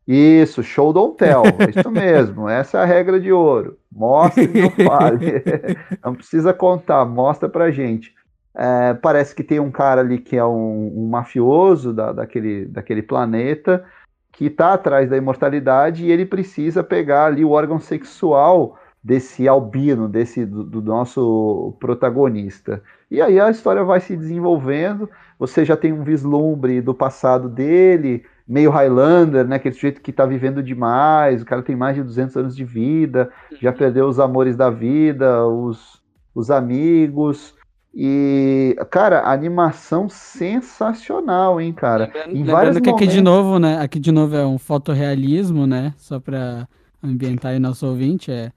[0.07, 3.77] Isso, show don't tell, isso mesmo, essa é a regra de ouro.
[3.91, 5.45] Mostre e não fale.
[6.05, 8.15] não precisa contar, mostra pra gente.
[8.55, 13.03] É, parece que tem um cara ali que é um, um mafioso da, daquele, daquele
[13.03, 13.85] planeta
[14.33, 20.09] que está atrás da imortalidade e ele precisa pegar ali o órgão sexual desse albino,
[20.09, 22.83] desse do, do, nosso protagonista.
[23.11, 28.25] E aí a história vai se desenvolvendo, você já tem um vislumbre do passado dele,
[28.47, 29.57] meio Highlander, né?
[29.57, 33.31] Aquele sujeito que tá vivendo demais, o cara tem mais de 200 anos de vida,
[33.61, 33.77] já uhum.
[33.77, 36.03] perdeu os amores da vida, os,
[36.35, 37.55] os amigos.
[37.99, 42.05] E, cara, animação sensacional, hein, cara.
[42.05, 42.93] Lembrando, em lembrando que momentos...
[42.93, 43.79] aqui de novo, né?
[43.81, 45.95] Aqui de novo é um fotorrealismo, né?
[45.97, 46.69] Só pra
[47.03, 48.53] ambientar aí nosso ouvinte, é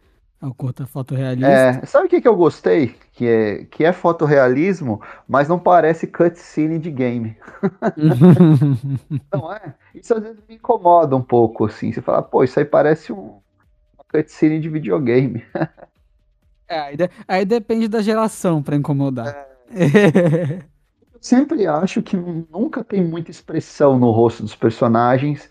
[0.47, 1.49] o curta fotorrealista.
[1.49, 2.95] É, sabe o que, que eu gostei?
[3.11, 7.35] Que é, que é fotorrealismo, mas não parece cutscene de game.
[9.33, 9.73] não é?
[9.93, 11.91] Isso às vezes me incomoda um pouco, assim.
[11.91, 13.39] Você fala, pô, isso aí parece um,
[13.95, 15.43] uma cutscene de videogame.
[16.67, 19.27] é, aí, de, aí, depende da geração para incomodar.
[19.27, 19.49] É.
[21.13, 25.49] eu sempre acho que nunca tem muita expressão no rosto dos personagens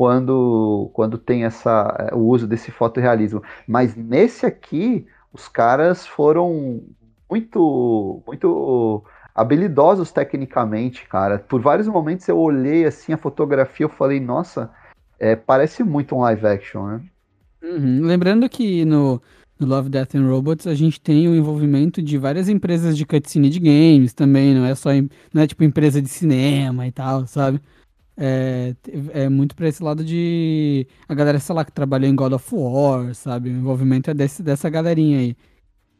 [0.00, 3.42] quando, quando tem essa, o uso desse fotorrealismo.
[3.68, 6.82] Mas nesse aqui, os caras foram
[7.30, 11.38] muito, muito habilidosos tecnicamente, cara.
[11.38, 14.70] Por vários momentos eu olhei assim a fotografia, eu falei, nossa,
[15.18, 17.02] é, parece muito um live action, né?
[17.62, 18.00] Uhum.
[18.00, 19.20] Lembrando que no,
[19.58, 23.50] no, Love, Death and Robots a gente tem o envolvimento de várias empresas de cutscene
[23.50, 24.88] de games também, não é só
[25.30, 27.60] não é tipo empresa de cinema e tal, sabe?
[28.22, 28.74] É,
[29.14, 30.86] é muito pra esse lado de.
[31.08, 33.48] A galera, sei lá, que trabalhou em God of War, sabe?
[33.48, 35.36] O envolvimento é desse, dessa galerinha aí.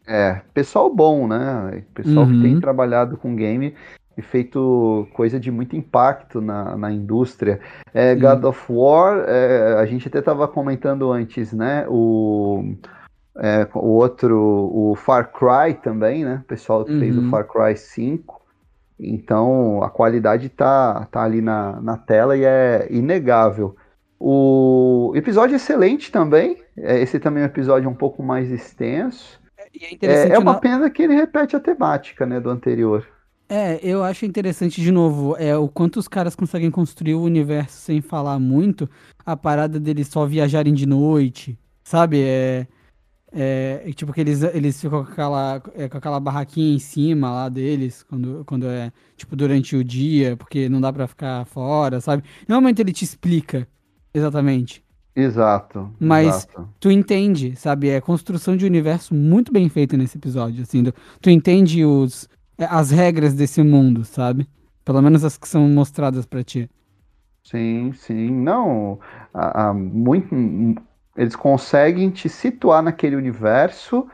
[0.06, 1.82] É, pessoal bom, né?
[1.94, 2.32] Pessoal uhum.
[2.32, 2.60] que tem uhum.
[2.60, 3.74] trabalhado com game
[4.18, 7.58] e feito coisa de muito impacto na, na indústria.
[7.94, 11.86] É, God of War, é, a gente até tava comentando antes, né?
[11.88, 12.74] O,
[13.38, 16.40] é, o outro, o Far Cry também, né?
[16.44, 17.00] O pessoal que uhum.
[17.00, 17.30] fez o uhum.
[17.30, 18.39] Far Cry 5.
[19.02, 23.74] Então a qualidade tá, tá ali na, na tela e é inegável.
[24.18, 26.58] O episódio é excelente também.
[26.76, 29.40] É, esse também é um episódio um pouco mais extenso.
[30.02, 33.06] É, é, é uma pena que ele repete a temática né, do anterior.
[33.48, 37.78] É, eu acho interessante de novo é o quanto os caras conseguem construir o universo
[37.78, 38.88] sem falar muito.
[39.24, 42.22] A parada deles só viajarem de noite, sabe?
[42.22, 42.66] É,
[43.32, 47.48] é, tipo, que eles, eles ficam com aquela, é, com aquela barraquinha em cima lá
[47.48, 52.24] deles, quando, quando é, tipo, durante o dia, porque não dá pra ficar fora, sabe?
[52.48, 53.66] Normalmente ele te explica
[54.12, 54.84] exatamente.
[55.14, 55.90] Exato.
[55.98, 56.68] Mas exato.
[56.78, 57.88] tu entende, sabe?
[57.88, 60.82] É construção de universo muito bem feita nesse episódio, assim.
[60.82, 64.48] Do, tu entende os, é, as regras desse mundo, sabe?
[64.84, 66.68] Pelo menos as que são mostradas para ti.
[67.44, 68.30] Sim, sim.
[68.30, 68.98] Não,
[69.32, 70.34] há, há muito,
[71.16, 74.08] eles conseguem te situar naquele universo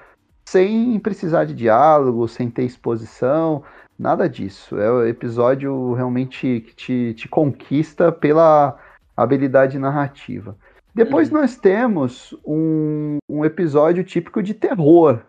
[0.48, 3.62] sem precisar de diálogo, sem ter exposição,
[3.98, 4.78] nada disso.
[4.78, 8.78] É o episódio realmente que te, te conquista pela
[9.16, 10.56] habilidade narrativa.
[10.94, 11.40] Depois uhum.
[11.40, 15.20] nós temos um, um episódio típico de terror,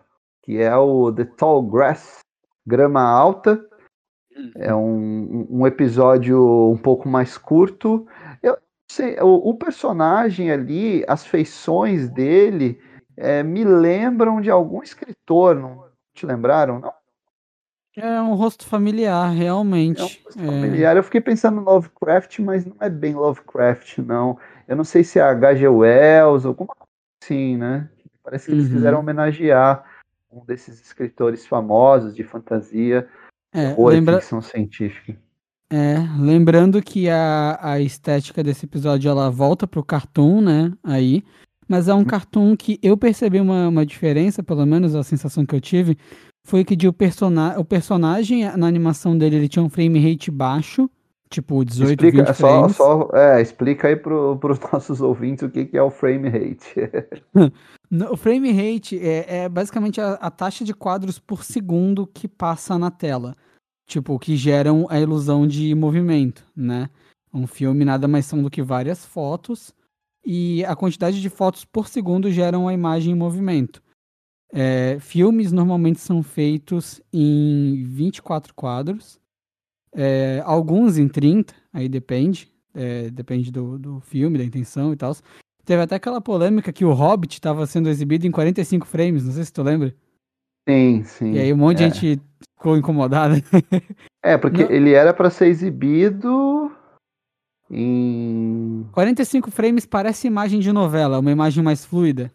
[0.42, 2.20] que é o The Tall Grass,
[2.66, 3.62] Grama Alta.
[4.34, 4.52] Uhum.
[4.56, 8.06] É um, um episódio um pouco mais curto.
[8.90, 12.80] Sei, o, o, personagem ali, as feições dele
[13.16, 16.80] é, me lembram de algum escritor, não te lembraram?
[16.80, 16.92] Não?
[17.96, 20.00] É um rosto familiar, realmente.
[20.00, 20.46] É um rosto é...
[20.46, 20.96] familiar.
[20.96, 24.38] Eu fiquei pensando no Lovecraft, mas não é bem Lovecraft, não.
[24.66, 25.68] Eu não sei se é H.G.
[25.68, 26.88] Wells, alguma coisa
[27.22, 27.90] assim, né?
[28.22, 28.74] Parece que eles uhum.
[28.74, 29.84] quiseram homenagear
[30.30, 33.08] um desses escritores famosos de fantasia
[33.52, 34.20] é, ou lembra...
[34.20, 35.18] ficção científica.
[35.70, 40.72] É, lembrando que a, a estética desse episódio ela volta pro cartoon, né?
[40.82, 41.22] Aí.
[41.68, 45.54] Mas é um cartoon que eu percebi uma, uma diferença, pelo menos a sensação que
[45.54, 45.98] eu tive,
[46.46, 50.30] foi que de o, persona o personagem, na animação dele, ele tinha um frame rate
[50.30, 50.88] baixo,
[51.28, 52.76] tipo 18, explica, 20 frames.
[52.76, 56.30] Só, só, é, explica aí pro, pros nossos ouvintes o que, que é o frame
[56.30, 56.72] rate.
[58.10, 62.78] o frame rate é, é basicamente a, a taxa de quadros por segundo que passa
[62.78, 63.36] na tela
[63.88, 66.90] tipo, que geram a ilusão de movimento, né?
[67.32, 69.74] Um filme nada mais são do que várias fotos
[70.24, 73.82] e a quantidade de fotos por segundo geram a imagem em movimento.
[74.52, 79.18] É, filmes normalmente são feitos em 24 quadros,
[79.92, 85.14] é, alguns em 30, aí depende, é, depende do, do filme, da intenção e tal.
[85.64, 89.44] Teve até aquela polêmica que o Hobbit estava sendo exibido em 45 frames, não sei
[89.44, 89.94] se tu lembra.
[90.68, 91.32] Sim, sim.
[91.32, 91.88] E aí um monte é.
[91.88, 92.22] de gente
[92.58, 93.34] ficou incomodada.
[94.20, 94.70] É, porque Não.
[94.70, 96.70] ele era para ser exibido
[97.70, 102.30] em 45 frames parece imagem de novela, uma imagem mais fluida.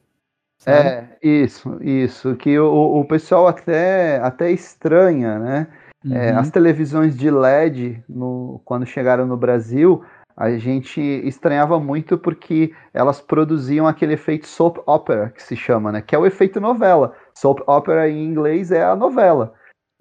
[0.59, 0.87] Sabe?
[0.87, 2.35] É, isso, isso.
[2.37, 5.67] Que o, o pessoal até, até estranha, né?
[6.05, 6.15] É, uhum.
[6.15, 10.03] É, as televisões de LED, no, quando chegaram no Brasil,
[10.37, 16.01] a gente estranhava muito porque elas produziam aquele efeito soap opera, que se chama, né?
[16.01, 17.13] Que é o efeito novela.
[17.35, 19.53] Soap opera em inglês é a novela.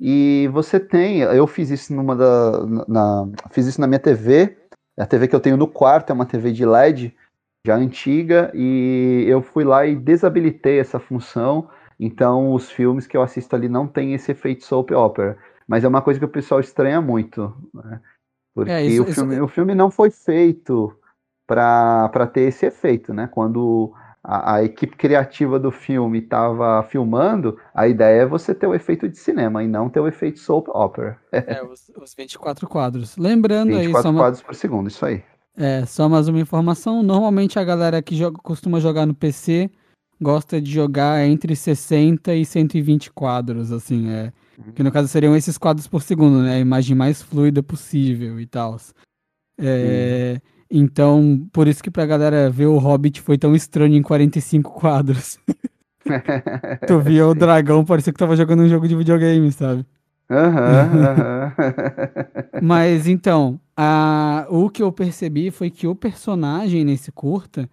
[0.05, 4.57] E você tem, eu fiz isso numa da, na, fiz isso na minha TV,
[4.99, 7.15] a TV que eu tenho no quarto é uma TV de LED,
[7.65, 11.69] já antiga, e eu fui lá e desabilitei essa função,
[12.01, 15.39] então os filmes que eu assisto ali não tem esse efeito soap opera,
[15.69, 18.01] mas é uma coisa que o pessoal estranha muito, né?
[18.53, 19.45] porque é, isso, o, filme, isso...
[19.45, 20.93] o filme não foi feito
[21.47, 23.29] para ter esse efeito, né?
[23.29, 28.75] Quando a, a, equipe criativa do filme estava filmando, a ideia é você ter o
[28.75, 31.19] efeito de cinema e não ter o efeito soap opera.
[31.33, 33.17] É, os, os 24 quadros.
[33.17, 33.87] Lembrando 24 aí.
[33.87, 34.47] 24 quadros uma...
[34.47, 35.23] por segundo, isso aí.
[35.57, 37.03] É, só mais uma informação.
[37.03, 39.71] Normalmente a galera que joga, costuma jogar no PC
[40.23, 44.33] gosta de jogar entre 60 e 120 quadros, assim, é.
[44.57, 44.73] Uhum.
[44.73, 46.57] Que no caso seriam esses quadros por segundo, né?
[46.57, 48.77] A imagem mais fluida possível e tal.
[49.59, 50.41] É.
[50.75, 55.39] Então, por isso que pra galera ver o Hobbit foi tão estranho em 45 quadros.
[56.87, 59.85] tu via o dragão, parecia que tava jogando um jogo de videogame, sabe?
[60.31, 61.55] Aham, uhum, aham.
[62.59, 67.69] Mas então, a, o que eu percebi foi que o personagem nesse curta,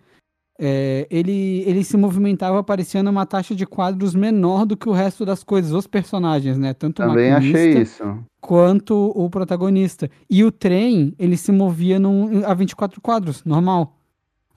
[0.62, 5.26] é, ele, ele se movimentava parecendo uma taxa de quadros menor do que o resto
[5.26, 6.74] das coisas, os personagens, né?
[6.74, 8.04] Tanto Também achei isso.
[8.42, 10.12] quanto o protagonista.
[10.30, 13.96] E o trem, ele se movia num, a 24 quadros, normal.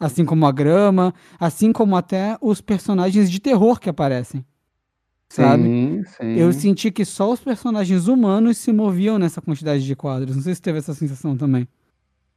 [0.01, 4.45] Assim como a grama, assim como até os personagens de terror que aparecem.
[5.29, 5.63] Sabe?
[5.63, 6.35] Sim, sim.
[6.35, 10.35] Eu senti que só os personagens humanos se moviam nessa quantidade de quadros.
[10.35, 11.69] Não sei se teve essa sensação também.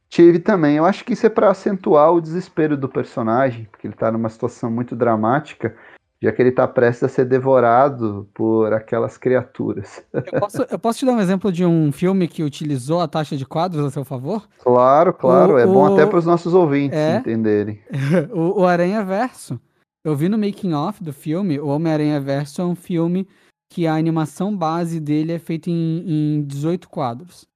[0.08, 0.76] Tive também.
[0.76, 4.28] Eu acho que isso é para acentuar o desespero do personagem, porque ele tá numa
[4.28, 5.76] situação muito dramática,
[6.22, 10.04] já que ele tá prestes a ser devorado por aquelas criaturas.
[10.12, 13.36] Eu posso, eu posso te dar um exemplo de um filme que utilizou a taxa
[13.36, 14.48] de quadros a seu favor?
[14.62, 15.54] Claro, claro.
[15.54, 17.80] O, é bom até para os nossos ouvintes é, entenderem.
[18.32, 19.60] o, o Aranha Verso.
[20.04, 23.26] Eu vi no making off do filme, o Homem-Aranha Verso é um filme
[23.68, 27.46] que a animação base dele é feita em, em 18 quadros.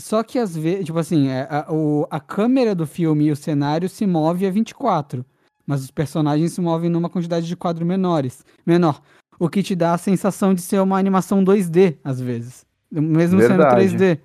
[0.00, 3.36] Só que às vezes, tipo assim, é, a, o, a câmera do filme e o
[3.36, 5.24] cenário se move a 24,
[5.66, 9.00] mas os personagens se movem numa quantidade de quadros menores, menor,
[9.38, 13.88] o que te dá a sensação de ser uma animação 2D às vezes, mesmo Verdade.
[13.88, 14.18] sendo 3D.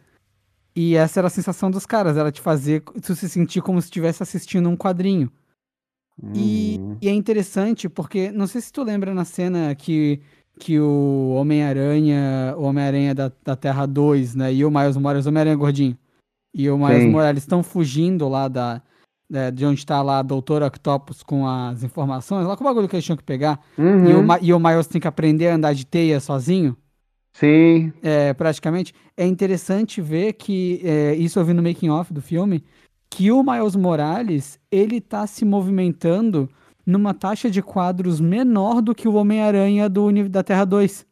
[0.77, 3.87] E essa era a sensação dos caras, era te fazer tu se sentir como se
[3.87, 5.31] estivesse assistindo um quadrinho.
[6.33, 6.97] E, uhum.
[7.01, 10.21] e, é interessante porque, não sei se tu lembra na cena que
[10.59, 15.29] que o Homem-Aranha, o Homem-Aranha da, da Terra 2, né, e o Miles Morales, o
[15.29, 15.97] Homem-Aranha gordinho,
[16.53, 17.09] e o Miles Sim.
[17.09, 18.81] Morales estão fugindo lá da,
[19.29, 22.87] da, de onde está lá a Doutora Octopus com as informações, lá com o bagulho
[22.87, 24.09] que eles tinham que pegar, uhum.
[24.09, 26.75] e, o, e o Miles tem que aprender a andar de teia sozinho.
[27.33, 27.91] Sim.
[28.01, 28.93] É, praticamente.
[29.17, 32.63] É interessante ver que, é, isso eu vi no making off do filme,
[33.09, 36.49] que o Miles Morales, ele tá se movimentando
[36.85, 41.05] numa taxa de quadros menor do que o Homem-Aranha do da Terra 2.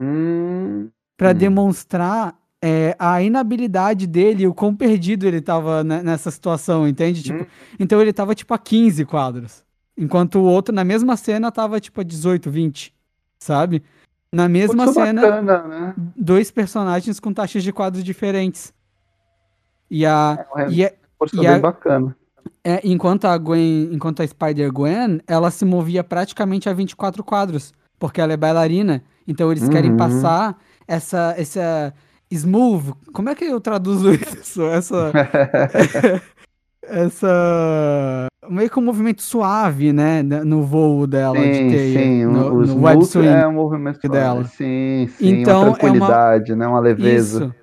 [0.00, 0.88] Hum.
[1.16, 1.34] Para hum.
[1.34, 7.22] demonstrar é, a inabilidade dele, o quão perdido ele tava nessa situação, entende?
[7.22, 7.46] Tipo, hum.
[7.78, 9.64] Então ele tava tipo a 15 quadros.
[9.96, 12.94] Enquanto o outro, na mesma cena, tava tipo a 18, 20.
[13.38, 13.82] Sabe?
[14.32, 15.94] Na mesma Muito cena, bacana, né?
[16.16, 18.72] dois personagens com taxas de quadros diferentes.
[19.90, 20.46] E a.
[20.56, 20.92] É, e a,
[21.32, 22.16] e a, bacana.
[22.62, 28.20] É, enquanto a Gwen, enquanto a Spider-Gwen, ela se movia praticamente a 24 quadros, porque
[28.20, 29.02] ela é bailarina.
[29.26, 29.70] Então eles uhum.
[29.70, 31.94] querem passar essa essa
[32.30, 32.92] smooth.
[33.12, 34.62] Como é que eu traduzo isso?
[34.64, 35.12] Essa
[36.82, 42.54] essa meio que um movimento suave, né, no voo dela sim, de teia, sim, no,
[42.54, 44.44] o no web swing é um movimento dela.
[44.44, 46.64] Sim, sim, então, uma tranquilidade, é uma...
[46.64, 47.44] né, uma leveza.
[47.44, 47.59] Isso.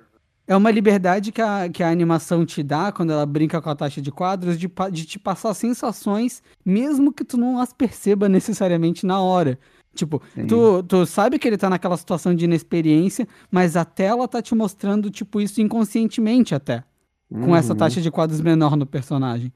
[0.48, 3.76] É uma liberdade que a, que a animação te dá quando ela brinca com a
[3.76, 9.04] taxa de quadros de, de te passar sensações, mesmo que tu não as perceba necessariamente
[9.04, 9.58] na hora.
[9.94, 14.40] Tipo, tu, tu sabe que ele tá naquela situação de inexperiência, mas a tela tá
[14.40, 16.82] te mostrando, tipo, isso inconscientemente até.
[17.30, 17.78] Com essa uhum.
[17.78, 19.52] taxa de quadros menor no personagem.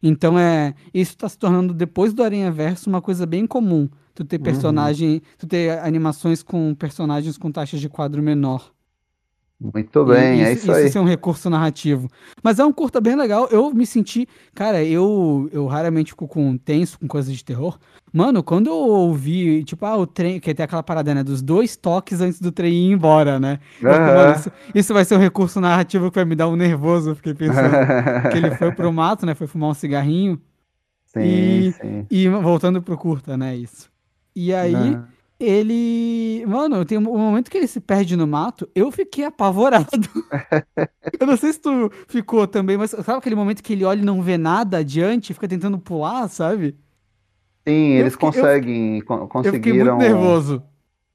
[0.00, 0.74] Então é.
[0.94, 3.88] Isso tá se tornando, depois do Aranha Verso, uma coisa bem comum.
[4.14, 4.44] Tu ter uhum.
[4.44, 5.14] personagem.
[5.14, 5.20] Uhum.
[5.38, 8.75] Tu ter animações com personagens com taxas de quadro menor.
[9.58, 10.86] Muito bem, é isso, isso aí.
[10.86, 12.10] Isso é um recurso narrativo.
[12.42, 13.48] Mas é um curta bem legal.
[13.50, 14.28] Eu me senti.
[14.54, 17.78] Cara, eu, eu raramente fico com tenso com coisas de terror.
[18.12, 20.38] Mano, quando eu ouvi, tipo, ah, o trem.
[20.38, 21.24] Que tem aquela parada, né?
[21.24, 23.58] Dos dois toques antes do trem ir embora, né?
[23.82, 23.90] Uhum.
[23.90, 27.10] Fico, mano, isso, isso, vai ser um recurso narrativo que vai me dar um nervoso.
[27.10, 27.70] Eu fiquei pensando.
[28.30, 29.34] que ele foi pro mato, né?
[29.34, 30.38] Foi fumar um cigarrinho.
[31.06, 32.06] Sim, e, sim.
[32.10, 33.56] E voltando pro curta, né?
[33.56, 33.90] Isso.
[34.34, 34.74] E aí.
[34.74, 36.44] Uhum ele.
[36.46, 39.86] Mano, tem um momento que ele se perde no mato, eu fiquei apavorado.
[41.20, 44.04] eu não sei se tu ficou também, mas sabe aquele momento que ele olha e
[44.04, 46.76] não vê nada adiante, fica tentando pular, sabe?
[47.66, 48.98] Sim, eu eles fiquei, conseguem.
[48.98, 49.46] Eu, conseguiram.
[49.46, 50.62] Eu fiquei muito nervoso.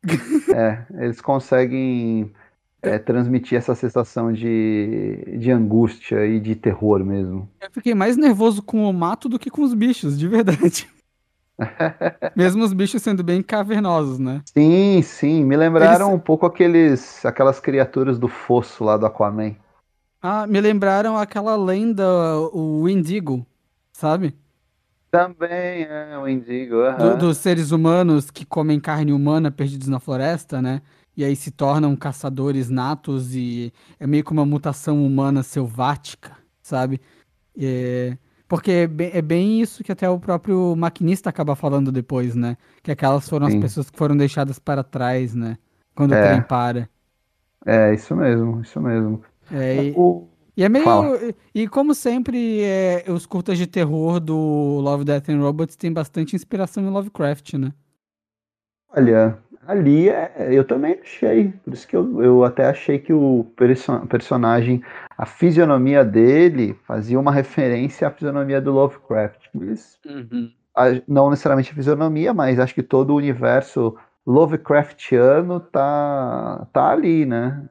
[0.52, 2.34] É, eles conseguem
[2.82, 7.48] é, transmitir essa sensação de, de angústia e de terror mesmo.
[7.62, 10.90] Eu fiquei mais nervoso com o mato do que com os bichos, de verdade.
[12.36, 14.42] Mesmo os bichos sendo bem cavernosos, né?
[14.54, 15.44] Sim, sim.
[15.44, 16.16] Me lembraram Eles...
[16.16, 19.56] um pouco aqueles, aquelas criaturas do fosso lá do Aquaman.
[20.22, 22.06] Ah, me lembraram aquela lenda,
[22.54, 23.46] o Indigo,
[23.92, 24.36] sabe?
[25.10, 26.78] Também, é, o Indigo.
[26.98, 30.82] Do, dos seres humanos que comem carne humana perdidos na floresta, né?
[31.18, 37.02] E aí se tornam caçadores natos e é meio que uma mutação humana selvática, sabe?
[37.60, 38.18] É,
[38.52, 42.58] porque é bem, é bem, isso que até o próprio maquinista acaba falando depois, né?
[42.84, 43.56] Que aquelas foram Sim.
[43.56, 45.58] as pessoas que foram deixadas para trás, né?
[45.96, 46.20] Quando é.
[46.20, 46.90] o trem para.
[47.66, 49.24] É, isso mesmo, isso mesmo.
[49.54, 50.28] É, e, o...
[50.58, 50.84] e é meio.
[50.84, 51.18] Fala.
[51.56, 54.36] E como sempre, é, os curtas de terror do
[54.82, 57.72] Love, Death and Robots tem bastante inspiração em Lovecraft, né?
[58.90, 61.54] Olha, ali é, eu também achei.
[61.64, 64.84] Por isso que eu, eu até achei que o perso personagem,
[65.22, 69.50] a fisionomia dele fazia uma referência à fisionomia do Lovecraft.
[69.54, 70.52] Mas, uhum.
[71.08, 73.96] não necessariamente a fisionomia, mas acho que todo o universo
[74.26, 77.70] Lovecraftiano tá, tá ali, né?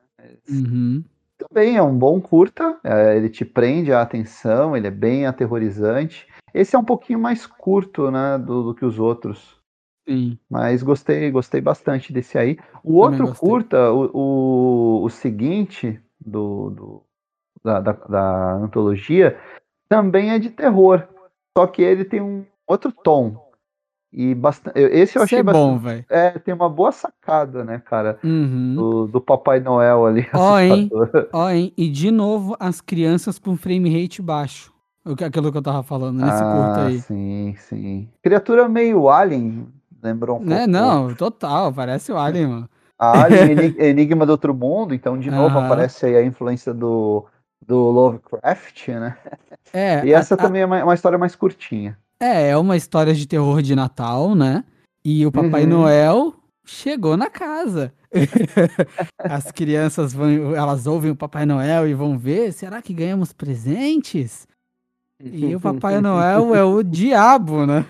[0.49, 1.03] Uhum.
[1.39, 6.29] Também é um bom curta, é, ele te prende a atenção, ele é bem aterrorizante.
[6.55, 9.61] Esse é um pouquinho mais curto, né, do, do que os outros.
[10.09, 10.39] Sim.
[10.49, 12.57] Mas gostei, gostei bastante desse aí.
[12.85, 17.10] O outro curta, o, o, o, seguinte do, do
[17.65, 19.39] da, da, da, antologia,
[19.89, 21.07] também é de terror.
[21.57, 23.51] Só que ele tem um outro tom.
[24.13, 24.79] E bastante.
[24.79, 25.65] Esse eu achei é bastante.
[25.65, 26.05] bom, velho.
[26.09, 28.19] É, tem uma boa sacada, né, cara?
[28.25, 28.75] Uhum.
[28.75, 30.27] Do, do, Papai Noel ali.
[30.35, 30.91] Ó, hein?
[31.33, 31.73] Ó, hein?
[31.77, 34.73] E de novo, as crianças com frame rate baixo.
[35.05, 36.99] Aquilo que eu tava falando nesse ah, curto aí.
[36.99, 38.09] Sim, sim.
[38.23, 39.67] Criatura meio alien,
[40.03, 40.57] lembrou um né?
[40.57, 40.71] pouco.
[40.71, 42.71] Não, total, parece o Alien, mano.
[42.99, 45.65] A Alien Enigma do Outro Mundo, então de novo uhum.
[45.65, 47.27] aparece aí a influência do,
[47.67, 49.17] do Lovecraft, né?
[49.73, 50.65] É, e essa a, também a...
[50.65, 51.99] é uma, uma, história mais curtinha.
[52.19, 54.65] É, é uma história de terror de Natal, né?
[55.05, 55.71] E o Papai uhum.
[55.71, 56.35] Noel
[56.65, 57.93] chegou na casa.
[59.19, 64.47] As crianças vão, elas ouvem o Papai Noel e vão ver, será que ganhamos presentes?
[65.23, 67.85] E o Papai Noel é o diabo, né?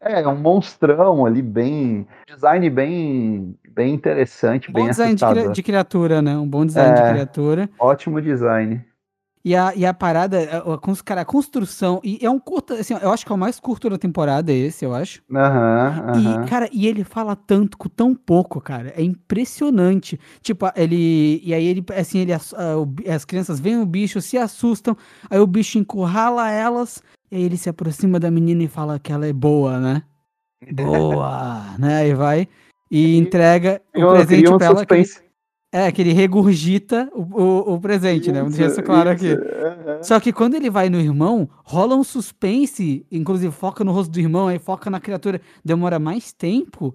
[0.00, 2.06] É, é um monstrão ali, bem.
[2.26, 6.36] Design bem, bem interessante, bom bem design de, de, criatura, né?
[6.36, 7.70] Um bom design é, de criatura.
[7.78, 8.84] Ótimo design.
[9.44, 13.12] E a, e a parada, a, cara, a construção, e é um curto, assim, eu
[13.12, 15.22] acho que é o mais curto da temporada esse, eu acho.
[15.30, 20.18] Aham, uhum, E, cara, e ele fala tanto com tão pouco, cara, é impressionante.
[20.40, 22.54] Tipo, ele, e aí ele, assim, ele, as,
[23.06, 24.96] as crianças veem o bicho, se assustam,
[25.28, 29.12] aí o bicho encurrala elas, e aí ele se aproxima da menina e fala que
[29.12, 30.02] ela é boa, né?
[30.72, 32.08] Boa, né?
[32.08, 32.48] E vai
[32.90, 34.86] e entrega o presente pra ela.
[34.86, 35.24] Que...
[35.72, 38.38] É, que ele regurgita o, o, o presente, isso, né?
[38.38, 39.32] Vamos deixar isso claro aqui.
[39.32, 40.02] Uhum.
[40.02, 44.20] Só que quando ele vai no irmão, rola um suspense, inclusive foca no rosto do
[44.20, 46.94] irmão, aí foca na criatura, demora mais tempo.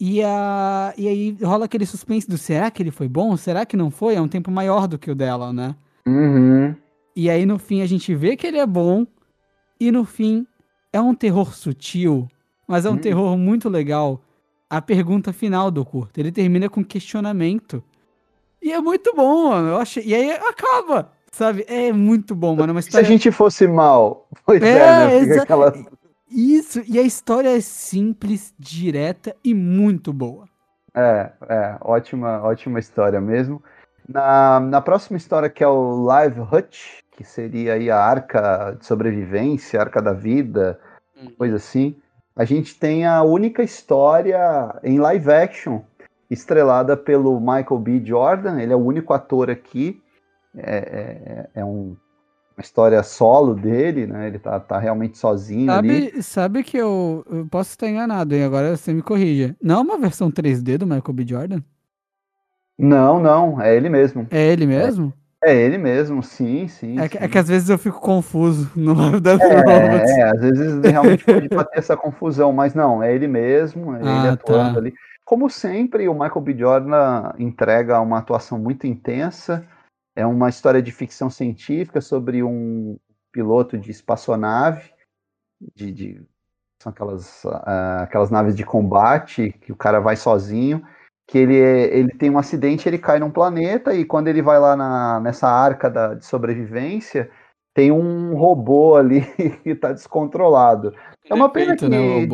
[0.00, 3.36] E, a, e aí rola aquele suspense do será que ele foi bom?
[3.36, 4.14] Será que não foi?
[4.14, 5.76] É um tempo maior do que o dela, né?
[6.06, 6.74] Uhum.
[7.14, 9.06] E aí no fim a gente vê que ele é bom,
[9.78, 10.46] e no fim
[10.90, 12.26] é um terror sutil,
[12.66, 12.98] mas é um uhum.
[12.98, 14.22] terror muito legal.
[14.70, 16.18] A pergunta final do curto.
[16.18, 17.82] Ele termina com questionamento
[18.62, 19.68] e é muito bom, mano.
[19.70, 20.04] Eu achei...
[20.04, 21.64] E aí acaba, sabe?
[21.68, 22.70] É muito bom, mano.
[22.70, 23.04] É uma história...
[23.04, 25.16] Se a gente fosse mal, pois é, é né?
[25.16, 25.42] Exa...
[25.42, 25.72] Aquela...
[26.30, 30.48] Isso, e a história é simples, direta e muito boa.
[30.94, 33.60] É, é, ótima, ótima história mesmo.
[34.08, 38.86] Na, na próxima história, que é o Live Hutch, que seria aí a arca de
[38.86, 40.78] sobrevivência, a arca da vida,
[41.16, 41.32] hum.
[41.36, 41.96] coisa assim,
[42.40, 45.82] a gente tem a única história em live action
[46.30, 48.02] estrelada pelo Michael B.
[48.02, 48.58] Jordan.
[48.58, 50.00] Ele é o único ator aqui.
[50.56, 51.94] É, é, é um,
[52.56, 54.26] uma história solo dele, né?
[54.26, 56.22] Ele tá, tá realmente sozinho sabe, ali.
[56.22, 58.44] Sabe que eu, eu posso estar enganado, hein?
[58.44, 59.54] Agora você me corrija.
[59.62, 61.26] Não é uma versão 3D do Michael B.
[61.28, 61.60] Jordan?
[62.78, 63.60] Não, não.
[63.60, 64.26] É ele mesmo.
[64.30, 65.12] É ele mesmo?
[65.42, 66.98] É, é ele mesmo, sim, sim.
[66.98, 67.08] É, sim.
[67.08, 70.82] Que, é que às vezes eu fico confuso no Live da é, é, às vezes
[70.82, 74.80] realmente pode ter essa confusão, mas não, é ele mesmo, é ah, ele atuando tá.
[74.80, 74.94] ali.
[75.24, 76.56] Como sempre, o Michael B.
[76.58, 79.64] Jordan entrega uma atuação muito intensa.
[80.16, 82.98] É uma história de ficção científica sobre um
[83.30, 84.90] piloto de espaçonave,
[85.74, 86.26] de, de
[86.82, 90.84] são aquelas, uh, aquelas naves de combate que o cara vai sozinho,
[91.30, 94.74] que ele, ele tem um acidente, ele cai num planeta e quando ele vai lá
[94.74, 97.30] na, nessa arca da, de sobrevivência,
[97.72, 99.20] tem um robô ali
[99.62, 100.92] que está descontrolado.
[101.24, 102.26] É uma pena que, né,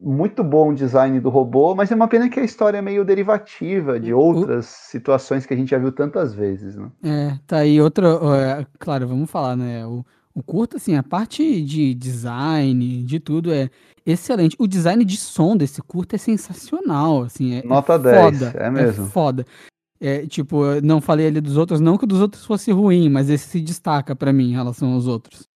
[0.00, 3.04] muito bom o design do robô, mas é uma pena que a história é meio
[3.04, 4.90] derivativa de outras o...
[4.90, 6.90] situações que a gente já viu tantas vezes, né?
[7.04, 9.86] É, tá aí outra, é, claro, vamos falar, né?
[9.86, 10.02] O,
[10.34, 13.68] o curto, assim, a parte de design, de tudo é
[14.04, 14.56] excelente.
[14.58, 18.58] O design de som desse curto é sensacional, assim, é, é Nota é 10, foda,
[18.58, 19.04] é mesmo.
[19.06, 19.46] É foda.
[20.00, 23.48] É, tipo, não falei ali dos outros, não que dos outros fosse ruim, mas esse
[23.48, 25.46] se destaca para mim em relação aos outros.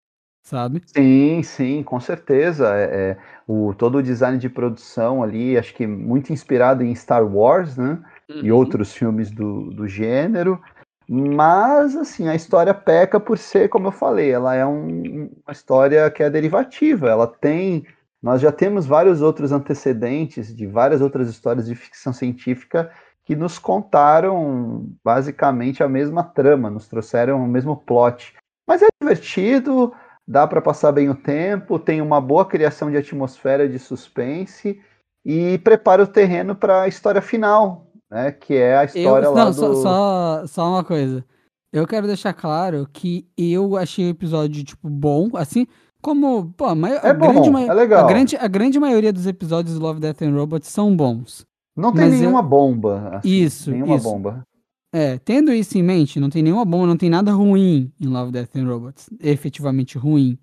[0.43, 0.83] sabe?
[0.85, 2.67] Sim, sim, com certeza.
[2.75, 3.17] É, é,
[3.47, 7.99] o, todo o design de produção ali, acho que muito inspirado em Star Wars, né?
[8.29, 8.41] Uhum.
[8.43, 10.61] E outros filmes do, do gênero.
[11.07, 16.09] Mas, assim, a história peca por ser, como eu falei, ela é um, uma história
[16.09, 17.09] que é derivativa.
[17.09, 17.85] Ela tem.
[18.25, 22.89] Nós já temos vários outros antecedentes de várias outras histórias de ficção científica
[23.23, 28.33] que nos contaram basicamente a mesma trama, nos trouxeram o mesmo plot.
[28.67, 29.93] Mas é divertido,
[30.27, 34.81] dá para passar bem o tempo, tem uma boa criação de atmosfera de suspense
[35.23, 38.31] e prepara o terreno para a história final, né?
[38.31, 39.55] Que é a história eu, lá não, do...
[39.55, 41.23] Só, só, só uma coisa.
[41.71, 45.67] Eu quero deixar claro que eu achei o episódio, tipo, bom, assim,
[46.05, 48.05] como, pô, a, é bom, grande, é legal.
[48.05, 51.47] A grande, a grande maioria dos episódios do Love, Death and Robots são bons.
[51.75, 52.43] Não tem nenhuma eu...
[52.43, 53.09] bomba.
[53.15, 54.03] Assim, isso, nenhuma isso.
[54.03, 54.45] bomba.
[54.93, 58.31] É, tendo isso em mente, não tem nenhuma bomba, não tem nada ruim em Love,
[58.31, 59.09] Death and Robots.
[59.19, 60.37] Efetivamente ruim.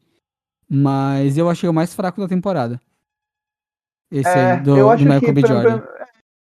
[0.68, 2.80] Mas eu achei o mais fraco da temporada.
[4.10, 5.46] Esse é, aí, do, eu acho do Michael que, B.
[5.46, 5.82] Jordan.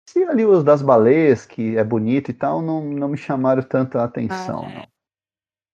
[0.08, 4.04] Se ali os das baleias, que é bonito e tal, não, não me chamaram tanta
[4.04, 4.68] atenção.
[4.68, 4.88] Ah,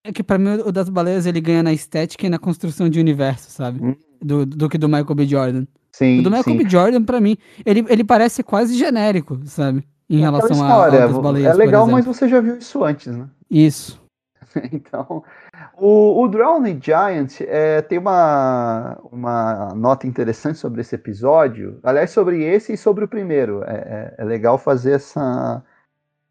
[0.04, 0.12] é.
[0.12, 3.50] que pra mim o das baleias ele ganha na estética e na construção de universo,
[3.50, 3.84] sabe?
[3.84, 3.96] Hum.
[4.22, 5.26] Do, do que do Michael B.
[5.26, 5.66] Jordan.
[5.92, 6.58] Sim, o do Michael sim.
[6.58, 6.70] B.
[6.70, 9.86] Jordan, pra mim, ele, ele parece quase genérico, sabe?
[10.10, 11.54] em é relação história, a outras baleias.
[11.54, 13.28] É legal, mas você já viu isso antes, né?
[13.50, 14.02] Isso.
[14.72, 15.24] então,
[15.76, 21.80] o, o Drowning Giant é, tem uma, uma nota interessante sobre esse episódio.
[21.84, 23.64] Aliás, sobre esse e sobre o primeiro.
[23.64, 25.64] É, é, é legal fazer essa,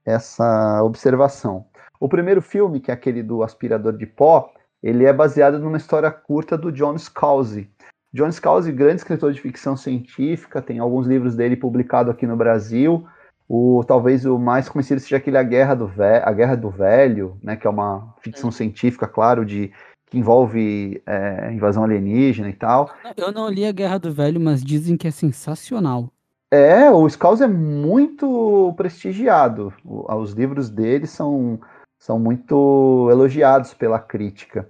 [0.05, 1.65] essa observação.
[2.03, 6.11] O primeiro filme, que é aquele do aspirador de pó, ele é baseado numa história
[6.11, 7.71] curta do John Scalzi.
[8.13, 13.07] John Scalzi, grande escritor de ficção científica, tem alguns livros dele publicados aqui no Brasil.
[13.49, 17.39] O, talvez o mais conhecido seja aquele A Guerra do, Ve a Guerra do Velho,
[17.41, 18.53] né, que é uma ficção é.
[18.53, 19.71] científica, claro, de
[20.11, 22.91] que envolve é, invasão alienígena e tal.
[23.17, 26.11] Eu não li A Guerra do Velho, mas dizem que é sensacional.
[26.51, 29.73] É, o Scaus é muito prestigiado.
[29.85, 31.59] os livros dele são,
[32.03, 34.69] são muito elogiados pela crítica.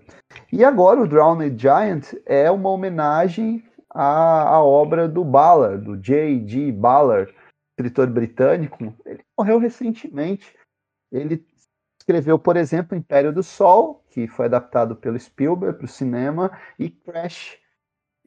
[0.52, 6.70] E agora o Drowned Giant é uma homenagem à, à obra do Ballard, do J.G.
[6.72, 7.32] Ballard,
[7.70, 10.54] escritor britânico, ele morreu recentemente.
[11.10, 11.42] Ele
[11.98, 16.90] escreveu, por exemplo, Império do Sol, que foi adaptado pelo Spielberg para o cinema, e
[16.90, 17.56] Crash.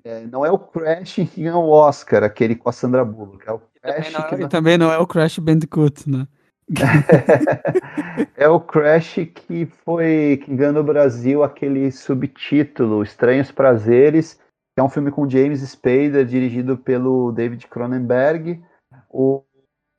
[0.04, 3.48] É, não é o Crash que ganhou o Oscar, aquele com a Sandra Bullock.
[3.48, 4.36] É o Crash também não, que...
[4.46, 6.28] E também não é o Crash Bandicoot, né?
[8.36, 14.84] é o Crash que foi que ganhou no Brasil aquele subtítulo Estranhos Prazeres, que é
[14.84, 18.62] um filme com James Spader, dirigido pelo David Cronenberg.
[19.10, 19.44] O,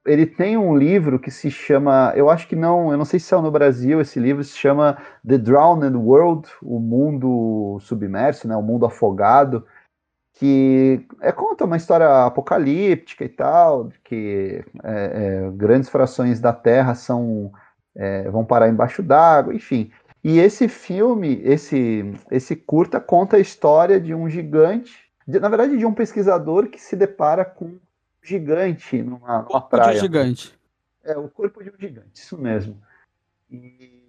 [0.05, 3.33] ele tem um livro que se chama, eu acho que não, eu não sei se
[3.33, 8.63] é no Brasil esse livro, se chama The Drowned World, o mundo submerso, né, o
[8.63, 9.65] mundo afogado,
[10.37, 16.95] que é, conta uma história apocalíptica e tal, que é, é, grandes frações da Terra
[16.95, 17.51] são
[17.95, 19.91] é, vão parar embaixo d'água, enfim.
[20.23, 25.79] E esse filme, esse esse curta conta a história de um gigante, de, na verdade
[25.79, 27.79] de um pesquisador que se depara com
[28.23, 29.93] gigante numa, numa praia.
[29.93, 30.59] De um gigante.
[31.03, 32.79] É, o corpo de um gigante, isso mesmo.
[33.51, 34.03] E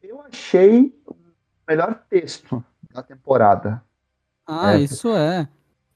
[0.00, 1.16] eu achei o
[1.66, 3.82] melhor texto da temporada.
[4.48, 4.80] Ah, é.
[4.80, 5.46] isso é.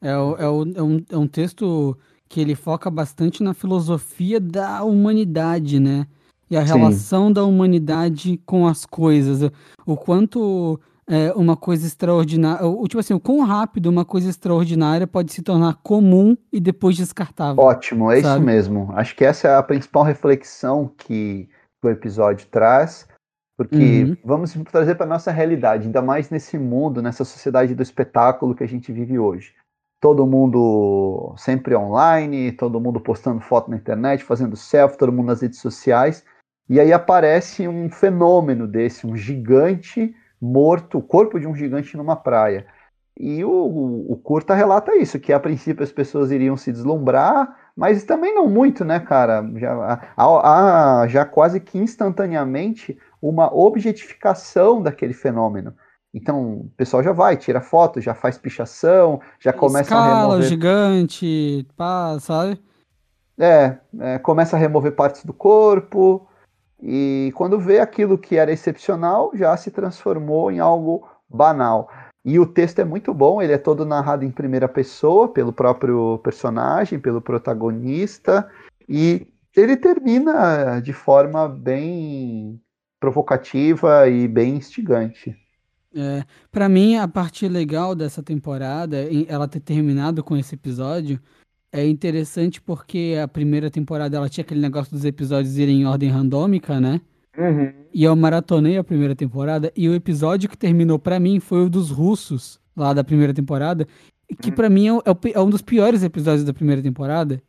[0.01, 1.97] É, o, é, o, é, um, é um texto
[2.29, 6.07] que ele foca bastante na filosofia da humanidade, né?
[6.51, 6.75] E a Sim.
[6.75, 9.51] relação da humanidade com as coisas.
[9.87, 12.67] O quanto é, uma coisa extraordinária.
[12.67, 16.97] O, tipo assim, o quão rápido uma coisa extraordinária pode se tornar comum e depois
[16.97, 17.63] descartável.
[17.63, 18.37] Ótimo, é sabe?
[18.37, 18.93] isso mesmo.
[18.95, 21.49] Acho que essa é a principal reflexão que
[21.83, 23.07] o episódio traz.
[23.57, 24.17] Porque uhum.
[24.25, 28.69] vamos trazer para nossa realidade, ainda mais nesse mundo, nessa sociedade do espetáculo que a
[28.69, 29.55] gente vive hoje.
[30.01, 35.43] Todo mundo sempre online, todo mundo postando foto na internet, fazendo selfie, todo mundo nas
[35.43, 36.25] redes sociais.
[36.69, 42.17] E aí aparece um fenômeno desse, um gigante morto, o corpo de um gigante numa
[42.17, 42.67] praia.
[43.17, 47.62] E o, o, o curta relata isso, que a princípio as pessoas iriam se deslumbrar,
[47.77, 49.45] mas também não muito, né, cara?
[49.57, 55.75] Já, já quase que instantaneamente uma objetificação daquele fenômeno.
[56.15, 60.43] Então, o pessoal já vai, tira foto, já faz pichação, já começa Escala, a remover...
[60.43, 62.61] gigante, pá, sabe?
[63.39, 66.29] É, é, começa a remover partes do corpo,
[66.83, 71.89] e quando vê aquilo que era excepcional, já se transformou em algo banal.
[72.25, 76.19] E o texto é muito bom, ele é todo narrado em primeira pessoa, pelo próprio
[76.19, 78.49] personagem, pelo protagonista,
[78.89, 82.61] e ele termina de forma bem
[83.01, 85.37] provocativa e bem instigante.
[85.95, 88.97] É, para mim, a parte legal dessa temporada,
[89.27, 91.21] ela ter terminado com esse episódio,
[91.73, 96.09] é interessante porque a primeira temporada ela tinha aquele negócio dos episódios irem em ordem
[96.09, 97.01] randômica, né?
[97.37, 97.73] Uhum.
[97.93, 101.71] E eu maratonei a primeira temporada e o episódio que terminou para mim foi o
[101.71, 103.87] dos russos, lá da primeira temporada,
[104.41, 104.55] que uhum.
[104.55, 107.43] para mim é, é, é, um dos piores episódios da primeira temporada.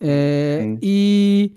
[0.00, 1.52] É, e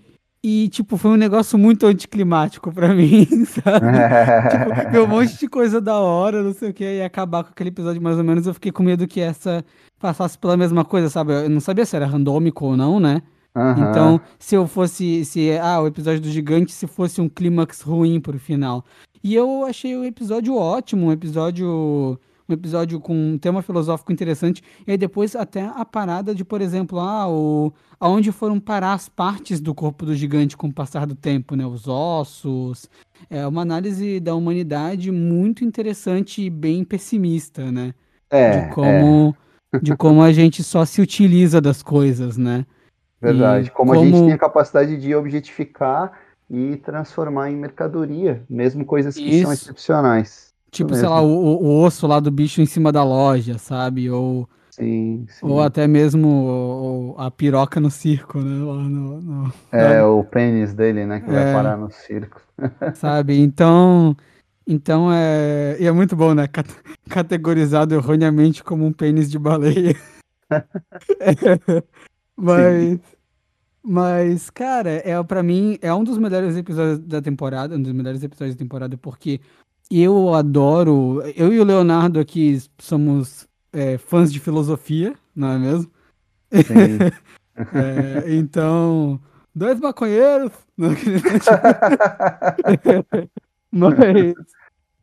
[0.48, 3.88] e, tipo, foi um negócio muito anticlimático pra mim, sabe?
[4.52, 7.50] tipo, ver um monte de coisa da hora, não sei o que, e acabar com
[7.50, 8.46] aquele episódio mais ou menos.
[8.46, 9.66] Eu fiquei com medo que essa
[10.00, 11.34] passasse pela mesma coisa, sabe?
[11.34, 13.24] Eu não sabia se era randômico ou não, né?
[13.56, 13.90] Uhum.
[13.90, 15.24] Então, se eu fosse.
[15.24, 18.84] Se, ah, o episódio do gigante, se fosse um clímax ruim pro final.
[19.24, 24.64] E eu achei o episódio ótimo, um episódio um episódio com um tema filosófico interessante,
[24.86, 29.10] e aí depois até a parada de, por exemplo, ah, o, aonde foram parar as
[29.10, 31.66] partes do corpo do gigante com o passar do tempo, né?
[31.66, 32.88] Os ossos.
[33.30, 37.94] É uma análise da humanidade muito interessante e bem pessimista, né?
[38.30, 38.68] É.
[38.68, 39.36] De como,
[39.74, 39.80] é.
[39.80, 42.66] de como a gente só se utiliza das coisas, né?
[43.26, 43.72] Verdade.
[43.72, 46.12] Como, como, a gente tem a capacidade de objetificar
[46.50, 49.44] e transformar em mercadoria, mesmo coisas que Isso.
[49.44, 50.54] são excepcionais.
[50.72, 54.10] Tipo, sei lá, o, o, osso lá do bicho em cima da loja, sabe?
[54.10, 55.46] Ou, sim, sim.
[55.48, 58.50] ou até mesmo a piroca no circo, né?
[58.50, 61.22] No, no, é, o pênis dele, né?
[61.22, 62.42] Que é, vai parar no circo.
[62.96, 63.40] sabe?
[63.40, 64.16] Então.
[64.68, 65.78] Então é.
[65.80, 66.50] E é muito bom, né?
[67.10, 69.96] Categorizado erroneamente como um pênis de baleia.
[70.52, 71.84] é,
[72.36, 72.74] mas.
[72.74, 73.00] Sim.
[73.88, 78.24] Mas, cara, é para mim é um dos melhores episódios da temporada, um dos melhores
[78.24, 79.40] episódios da temporada, porque
[79.92, 81.22] eu adoro.
[81.36, 85.92] Eu e o Leonardo aqui somos é, fãs de filosofia, não é mesmo?
[86.52, 89.22] é, então,
[89.54, 90.52] dois maconheiros.
[93.72, 94.34] mas.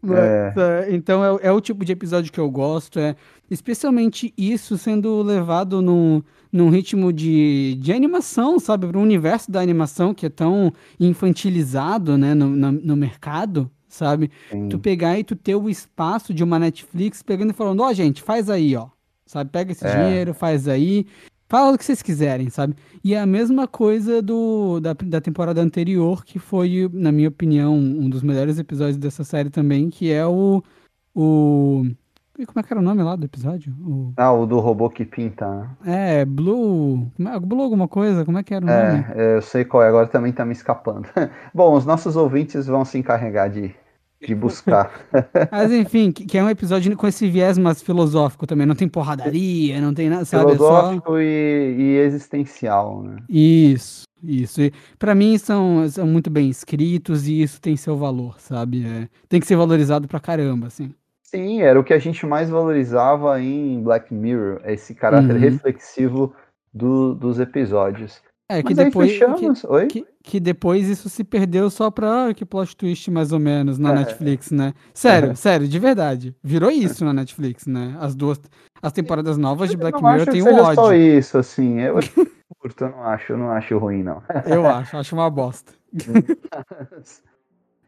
[0.02, 0.52] Mas é.
[0.88, 0.94] é.
[0.94, 3.14] então é, é, o tipo de episódio que eu gosto, é
[3.48, 8.88] especialmente isso sendo levado num, num ritmo de, de animação, sabe?
[8.88, 14.30] Para o universo da animação que é tão infantilizado né, no, no, no mercado, sabe?
[14.50, 14.68] Sim.
[14.68, 17.94] Tu pegar e tu ter o espaço de uma Netflix pegando e falando, ó, oh,
[17.94, 18.88] gente, faz aí, ó.
[19.24, 19.50] Sabe?
[19.50, 19.90] Pega esse é.
[19.90, 21.06] dinheiro, faz aí.
[21.52, 22.74] Fala o que vocês quiserem, sabe?
[23.04, 27.74] E é a mesma coisa do, da, da temporada anterior, que foi, na minha opinião,
[27.74, 30.62] um dos melhores episódios dessa série também, que é o.
[31.14, 31.84] o
[32.46, 33.70] como é que era o nome lá do episódio?
[33.86, 34.14] O...
[34.16, 35.46] Ah, o do robô que pinta.
[35.84, 36.20] Né?
[36.20, 37.06] É, Blue.
[37.20, 38.24] É, Blue alguma coisa?
[38.24, 39.04] Como é que era o é, nome?
[39.14, 41.06] É, eu sei qual é, agora também tá me escapando.
[41.52, 43.76] Bom, os nossos ouvintes vão se encarregar de,
[44.26, 45.06] de buscar.
[45.50, 48.66] Mas enfim, que, que, é um episódio com esse viés mais filosófico também.
[48.66, 50.52] Não tem porradaria, não tem nada, sabe?
[50.52, 51.20] É filosófico só...
[51.20, 53.16] e, e, existencial, né?
[53.28, 54.62] Isso, isso.
[54.62, 58.86] E pra mim são, são muito bem escritos e isso tem seu valor, sabe?
[58.86, 60.94] É, tem que ser valorizado pra caramba, assim.
[61.22, 65.40] Sim, era o que a gente mais valorizava em Black Mirror, esse caráter uhum.
[65.40, 66.34] reflexivo
[66.72, 68.20] do, dos episódios.
[68.48, 69.12] É, que depois.
[69.12, 69.86] Que?
[69.86, 73.78] Que, que, depois isso se perdeu só pra ah, que plot twist, mais ou menos,
[73.78, 73.94] na é.
[73.96, 74.74] Netflix, né?
[74.92, 75.34] Sério, é.
[75.34, 76.36] sério, de verdade.
[76.42, 77.96] Virou isso na Netflix, né?
[77.98, 78.40] As duas.
[78.82, 80.74] As temporadas novas de Black Mirror tem um ódio.
[80.74, 81.80] só isso, assim.
[81.80, 81.94] Eu
[82.58, 84.22] curto, eu não acho, eu não acho ruim, não.
[84.46, 85.72] eu acho, acho uma bosta.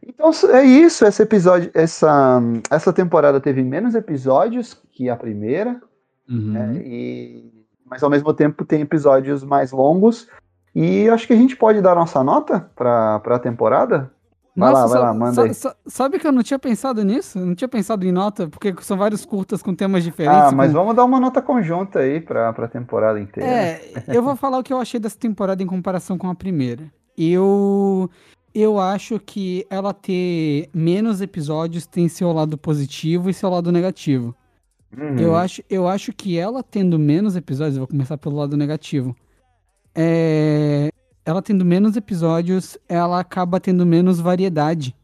[0.06, 2.38] Então é isso, esse episódio, essa,
[2.70, 5.80] essa temporada teve menos episódios que a primeira,
[6.28, 6.52] uhum.
[6.52, 7.50] né, e,
[7.86, 10.28] mas ao mesmo tempo tem episódios mais longos.
[10.74, 14.10] E acho que a gente pode dar nossa nota para a temporada.
[14.56, 15.50] Vai Nossa, lá, vai lá, manda aí.
[15.86, 17.40] Sabe que eu não tinha pensado nisso?
[17.40, 20.38] Eu não tinha pensado em nota, porque são vários curtas com temas diferentes.
[20.38, 20.78] Ah, mas com...
[20.78, 23.50] vamos dar uma nota conjunta aí pra, pra temporada inteira.
[23.50, 26.84] É, eu vou falar o que eu achei dessa temporada em comparação com a primeira.
[27.18, 28.08] Eu,
[28.54, 34.36] eu acho que ela ter menos episódios tem seu lado positivo e seu lado negativo.
[34.96, 35.18] Uhum.
[35.18, 39.16] Eu, acho, eu acho que ela tendo menos episódios, eu vou começar pelo lado negativo
[39.94, 40.90] é,
[41.24, 44.94] ela tendo menos episódios, ela acaba tendo menos variedade.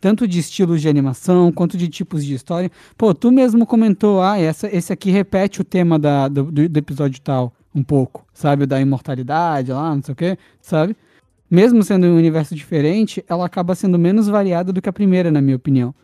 [0.00, 2.70] Tanto de estilos de animação, quanto de tipos de história.
[2.98, 7.20] Pô, tu mesmo comentou, ah, essa, esse aqui repete o tema da, do, do episódio
[7.20, 8.66] tal, um pouco, sabe?
[8.66, 10.96] Da imortalidade lá, não sei o quê, sabe?
[11.48, 15.40] Mesmo sendo um universo diferente, ela acaba sendo menos variada do que a primeira, na
[15.40, 15.94] minha opinião.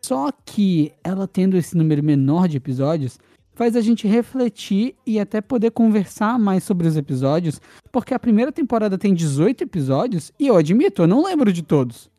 [0.00, 3.18] Só que ela tendo esse número menor de episódios,
[3.54, 7.60] faz a gente refletir e até poder conversar mais sobre os episódios,
[7.92, 12.10] porque a primeira temporada tem 18 episódios e eu admito, eu não lembro de todos.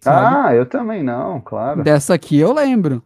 [0.00, 0.36] Sabe?
[0.48, 1.84] Ah, eu também não, claro.
[1.84, 3.02] Dessa aqui eu lembro,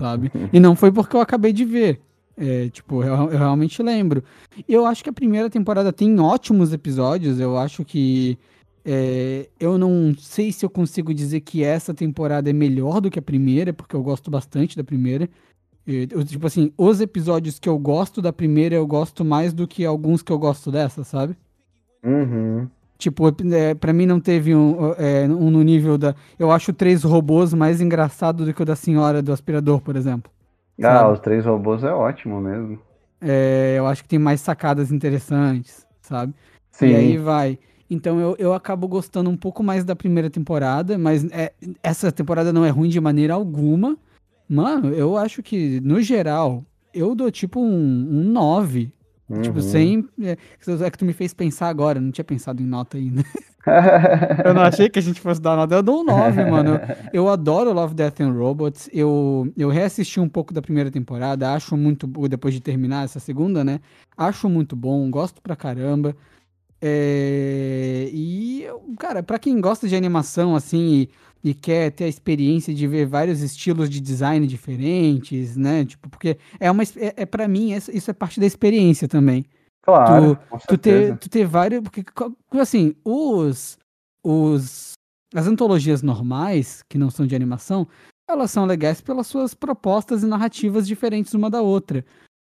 [0.00, 0.32] sabe?
[0.52, 2.00] e não foi porque eu acabei de ver.
[2.36, 4.24] É, tipo, eu, eu, realmente lembro.
[4.68, 8.36] Eu acho que a primeira temporada tem ótimos episódios, eu acho que
[8.82, 13.18] É, eu não sei se eu consigo dizer que essa temporada é melhor do que
[13.18, 15.28] a primeira, porque eu gosto bastante da primeira.
[15.86, 19.84] Eu, tipo assim, os episódios que eu gosto da primeira, eu gosto mais do que
[19.84, 21.36] alguns que eu gosto dessa, sabe?
[22.04, 22.68] Uhum.
[22.98, 26.14] Tipo, é, pra mim não teve um, é, um no nível da.
[26.38, 30.30] Eu acho três robôs mais engraçado do que o da senhora do aspirador, por exemplo.
[30.78, 31.12] Ah, sabe?
[31.12, 32.78] os três robôs é ótimo mesmo.
[33.20, 36.34] É, eu acho que tem mais sacadas interessantes, sabe?
[36.70, 36.88] Sim.
[36.88, 37.58] E aí vai.
[37.90, 41.52] Então eu, eu acabo gostando um pouco mais da primeira temporada, mas é,
[41.82, 43.96] essa temporada não é ruim de maneira alguma.
[44.50, 48.86] Mano, eu acho que, no geral, eu dou tipo um, um 9.
[48.86, 48.92] Tipo,
[49.32, 49.42] uhum.
[49.42, 50.08] Tipo, sem.
[50.20, 53.22] É, é, que tu me fez pensar agora, não tinha pensado em nota ainda.
[54.44, 55.72] eu não achei que a gente fosse dar nota.
[55.72, 56.80] Eu dou um 9, mano.
[57.12, 58.90] Eu, eu, adoro Love, Death and Robots.
[58.92, 62.08] Eu, eu reassisti um pouco da primeira temporada, acho muito.
[62.28, 63.78] Depois de terminar essa segunda, né?
[64.16, 66.16] Acho muito bom, gosto pra caramba.
[66.82, 68.66] É, e,
[68.98, 71.10] cara, para quem gosta de animação assim e,
[71.42, 75.84] e, quer ter a experiência de ver vários estilos de design diferentes, né?
[75.84, 79.44] Tipo, porque é uma é, é para mim isso é parte da experiência também.
[79.82, 80.36] Claro.
[80.36, 82.04] Tu, tu ter tu ter vários porque
[82.58, 83.78] assim os
[84.22, 84.92] os
[85.34, 87.88] as antologias normais que não são de animação
[88.30, 92.04] elas são legais pelas suas propostas e narrativas diferentes uma da outra.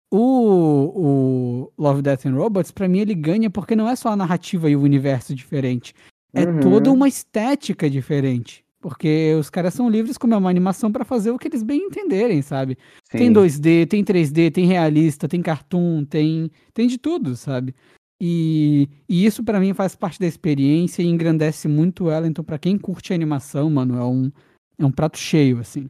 [0.10, 4.16] O, o Love, Death and Robots, para mim, ele ganha porque não é só a
[4.16, 5.94] narrativa e o universo diferente.
[6.34, 6.60] É uhum.
[6.60, 8.64] toda uma estética diferente.
[8.84, 11.86] Porque os caras são livres como é uma animação para fazer o que eles bem
[11.86, 12.78] entenderem, sabe?
[13.10, 13.18] Sim.
[13.18, 17.74] Tem 2D, tem 3D, tem realista, tem cartoon, tem, tem de tudo, sabe?
[18.20, 22.28] E, e isso para mim faz parte da experiência e engrandece muito ela.
[22.28, 24.30] Então, para quem curte animação, mano, é um,
[24.78, 25.90] é um prato cheio, assim.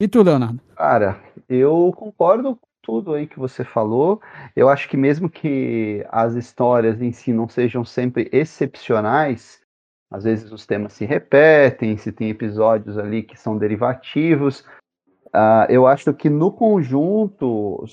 [0.00, 0.60] E tu, Leonardo?
[0.74, 4.20] Cara, eu concordo tudo aí que você falou.
[4.56, 9.61] Eu acho que mesmo que as histórias em si não sejam sempre excepcionais,
[10.12, 14.60] às vezes os temas se repetem, se tem episódios ali que são derivativos.
[15.28, 17.84] Uh, eu acho que no conjunto,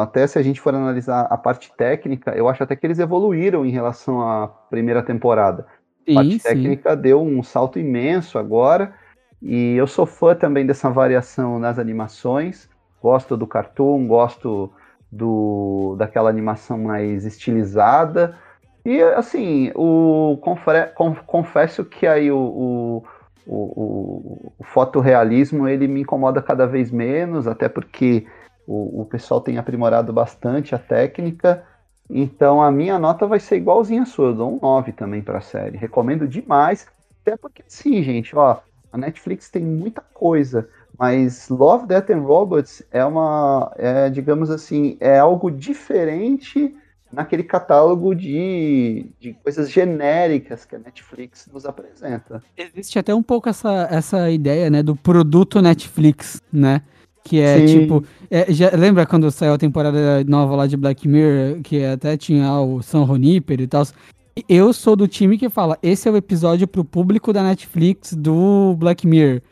[0.00, 3.66] até se a gente for analisar a parte técnica, eu acho até que eles evoluíram
[3.66, 5.66] em relação à primeira temporada.
[6.06, 6.48] Sim, a parte sim.
[6.48, 8.94] técnica deu um salto imenso agora,
[9.42, 12.70] e eu sou fã também dessa variação nas animações
[13.02, 14.70] gosto do cartoon, gosto
[15.10, 18.36] do daquela animação mais estilizada.
[18.84, 20.38] E assim, o
[21.26, 23.04] confesso que aí o, o,
[23.46, 28.26] o, o fotorrealismo ele me incomoda cada vez menos, até porque
[28.66, 31.64] o, o pessoal tem aprimorado bastante a técnica.
[32.08, 35.38] Então a minha nota vai ser igualzinha a sua, eu dou um 9 também para
[35.38, 35.76] a série.
[35.76, 36.86] Recomendo demais,
[37.20, 38.58] até porque sim, gente, ó,
[38.92, 40.68] a Netflix tem muita coisa
[41.00, 46.76] mas Love, Death and Robots é uma, é, digamos assim, é algo diferente
[47.12, 52.42] naquele catálogo de, de coisas genéricas que a Netflix nos apresenta.
[52.56, 56.82] Existe até um pouco essa, essa ideia, né, do produto Netflix, né?
[57.22, 57.80] Que é Sim.
[57.80, 58.04] tipo.
[58.30, 62.58] É, já, lembra quando saiu a temporada nova lá de Black Mirror, que até tinha
[62.60, 63.84] o Sam Roniper e tal?
[64.48, 68.74] Eu sou do time que fala: esse é o episódio pro público da Netflix do
[68.78, 69.42] Black Mirror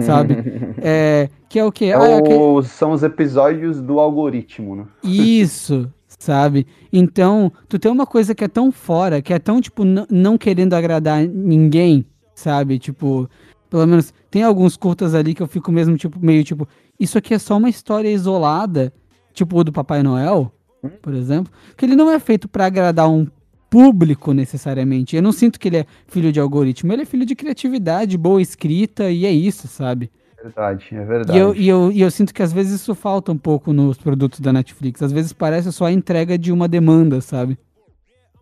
[0.00, 0.34] sabe?
[0.82, 1.86] é, que é o quê?
[1.86, 2.62] É ah, é.
[2.64, 4.86] São os episódios do algoritmo, né?
[5.02, 6.66] Isso, sabe?
[6.92, 10.74] Então, tu tem uma coisa que é tão fora, que é tão, tipo, não querendo
[10.74, 12.78] agradar ninguém, sabe?
[12.78, 13.28] Tipo,
[13.68, 17.34] pelo menos tem alguns curtas ali que eu fico mesmo, tipo, meio tipo, isso aqui
[17.34, 18.92] é só uma história isolada,
[19.32, 20.52] tipo o do Papai Noel,
[20.82, 20.90] hum?
[21.02, 23.26] por exemplo, que ele não é feito para agradar um
[23.68, 25.16] público necessariamente.
[25.16, 28.40] Eu não sinto que ele é filho de algoritmo, ele é filho de criatividade, boa
[28.40, 30.10] escrita e é isso, sabe?
[30.46, 31.36] Verdade, é verdade.
[31.36, 33.98] E eu, e eu, e eu sinto que às vezes isso falta um pouco nos
[33.98, 35.02] produtos da Netflix.
[35.02, 37.58] Às vezes parece só a entrega de uma demanda, sabe?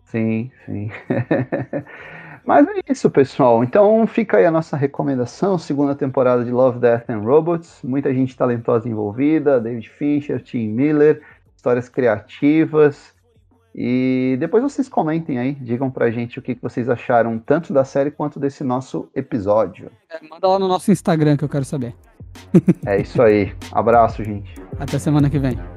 [0.03, 0.91] Sim, sim.
[2.45, 3.63] Mas é isso, pessoal.
[3.63, 7.79] Então fica aí a nossa recomendação, segunda temporada de Love, Death and Robots.
[7.83, 11.23] Muita gente talentosa envolvida, David Fincher, Tim Miller,
[11.55, 13.14] histórias criativas.
[13.77, 18.09] E depois vocês comentem aí, digam pra gente o que vocês acharam tanto da série
[18.09, 19.91] quanto desse nosso episódio.
[20.09, 21.93] É, manda lá no nosso Instagram que eu quero saber.
[22.85, 23.53] é isso aí.
[23.73, 24.55] Abraço, gente.
[24.79, 25.74] Até semana que vem.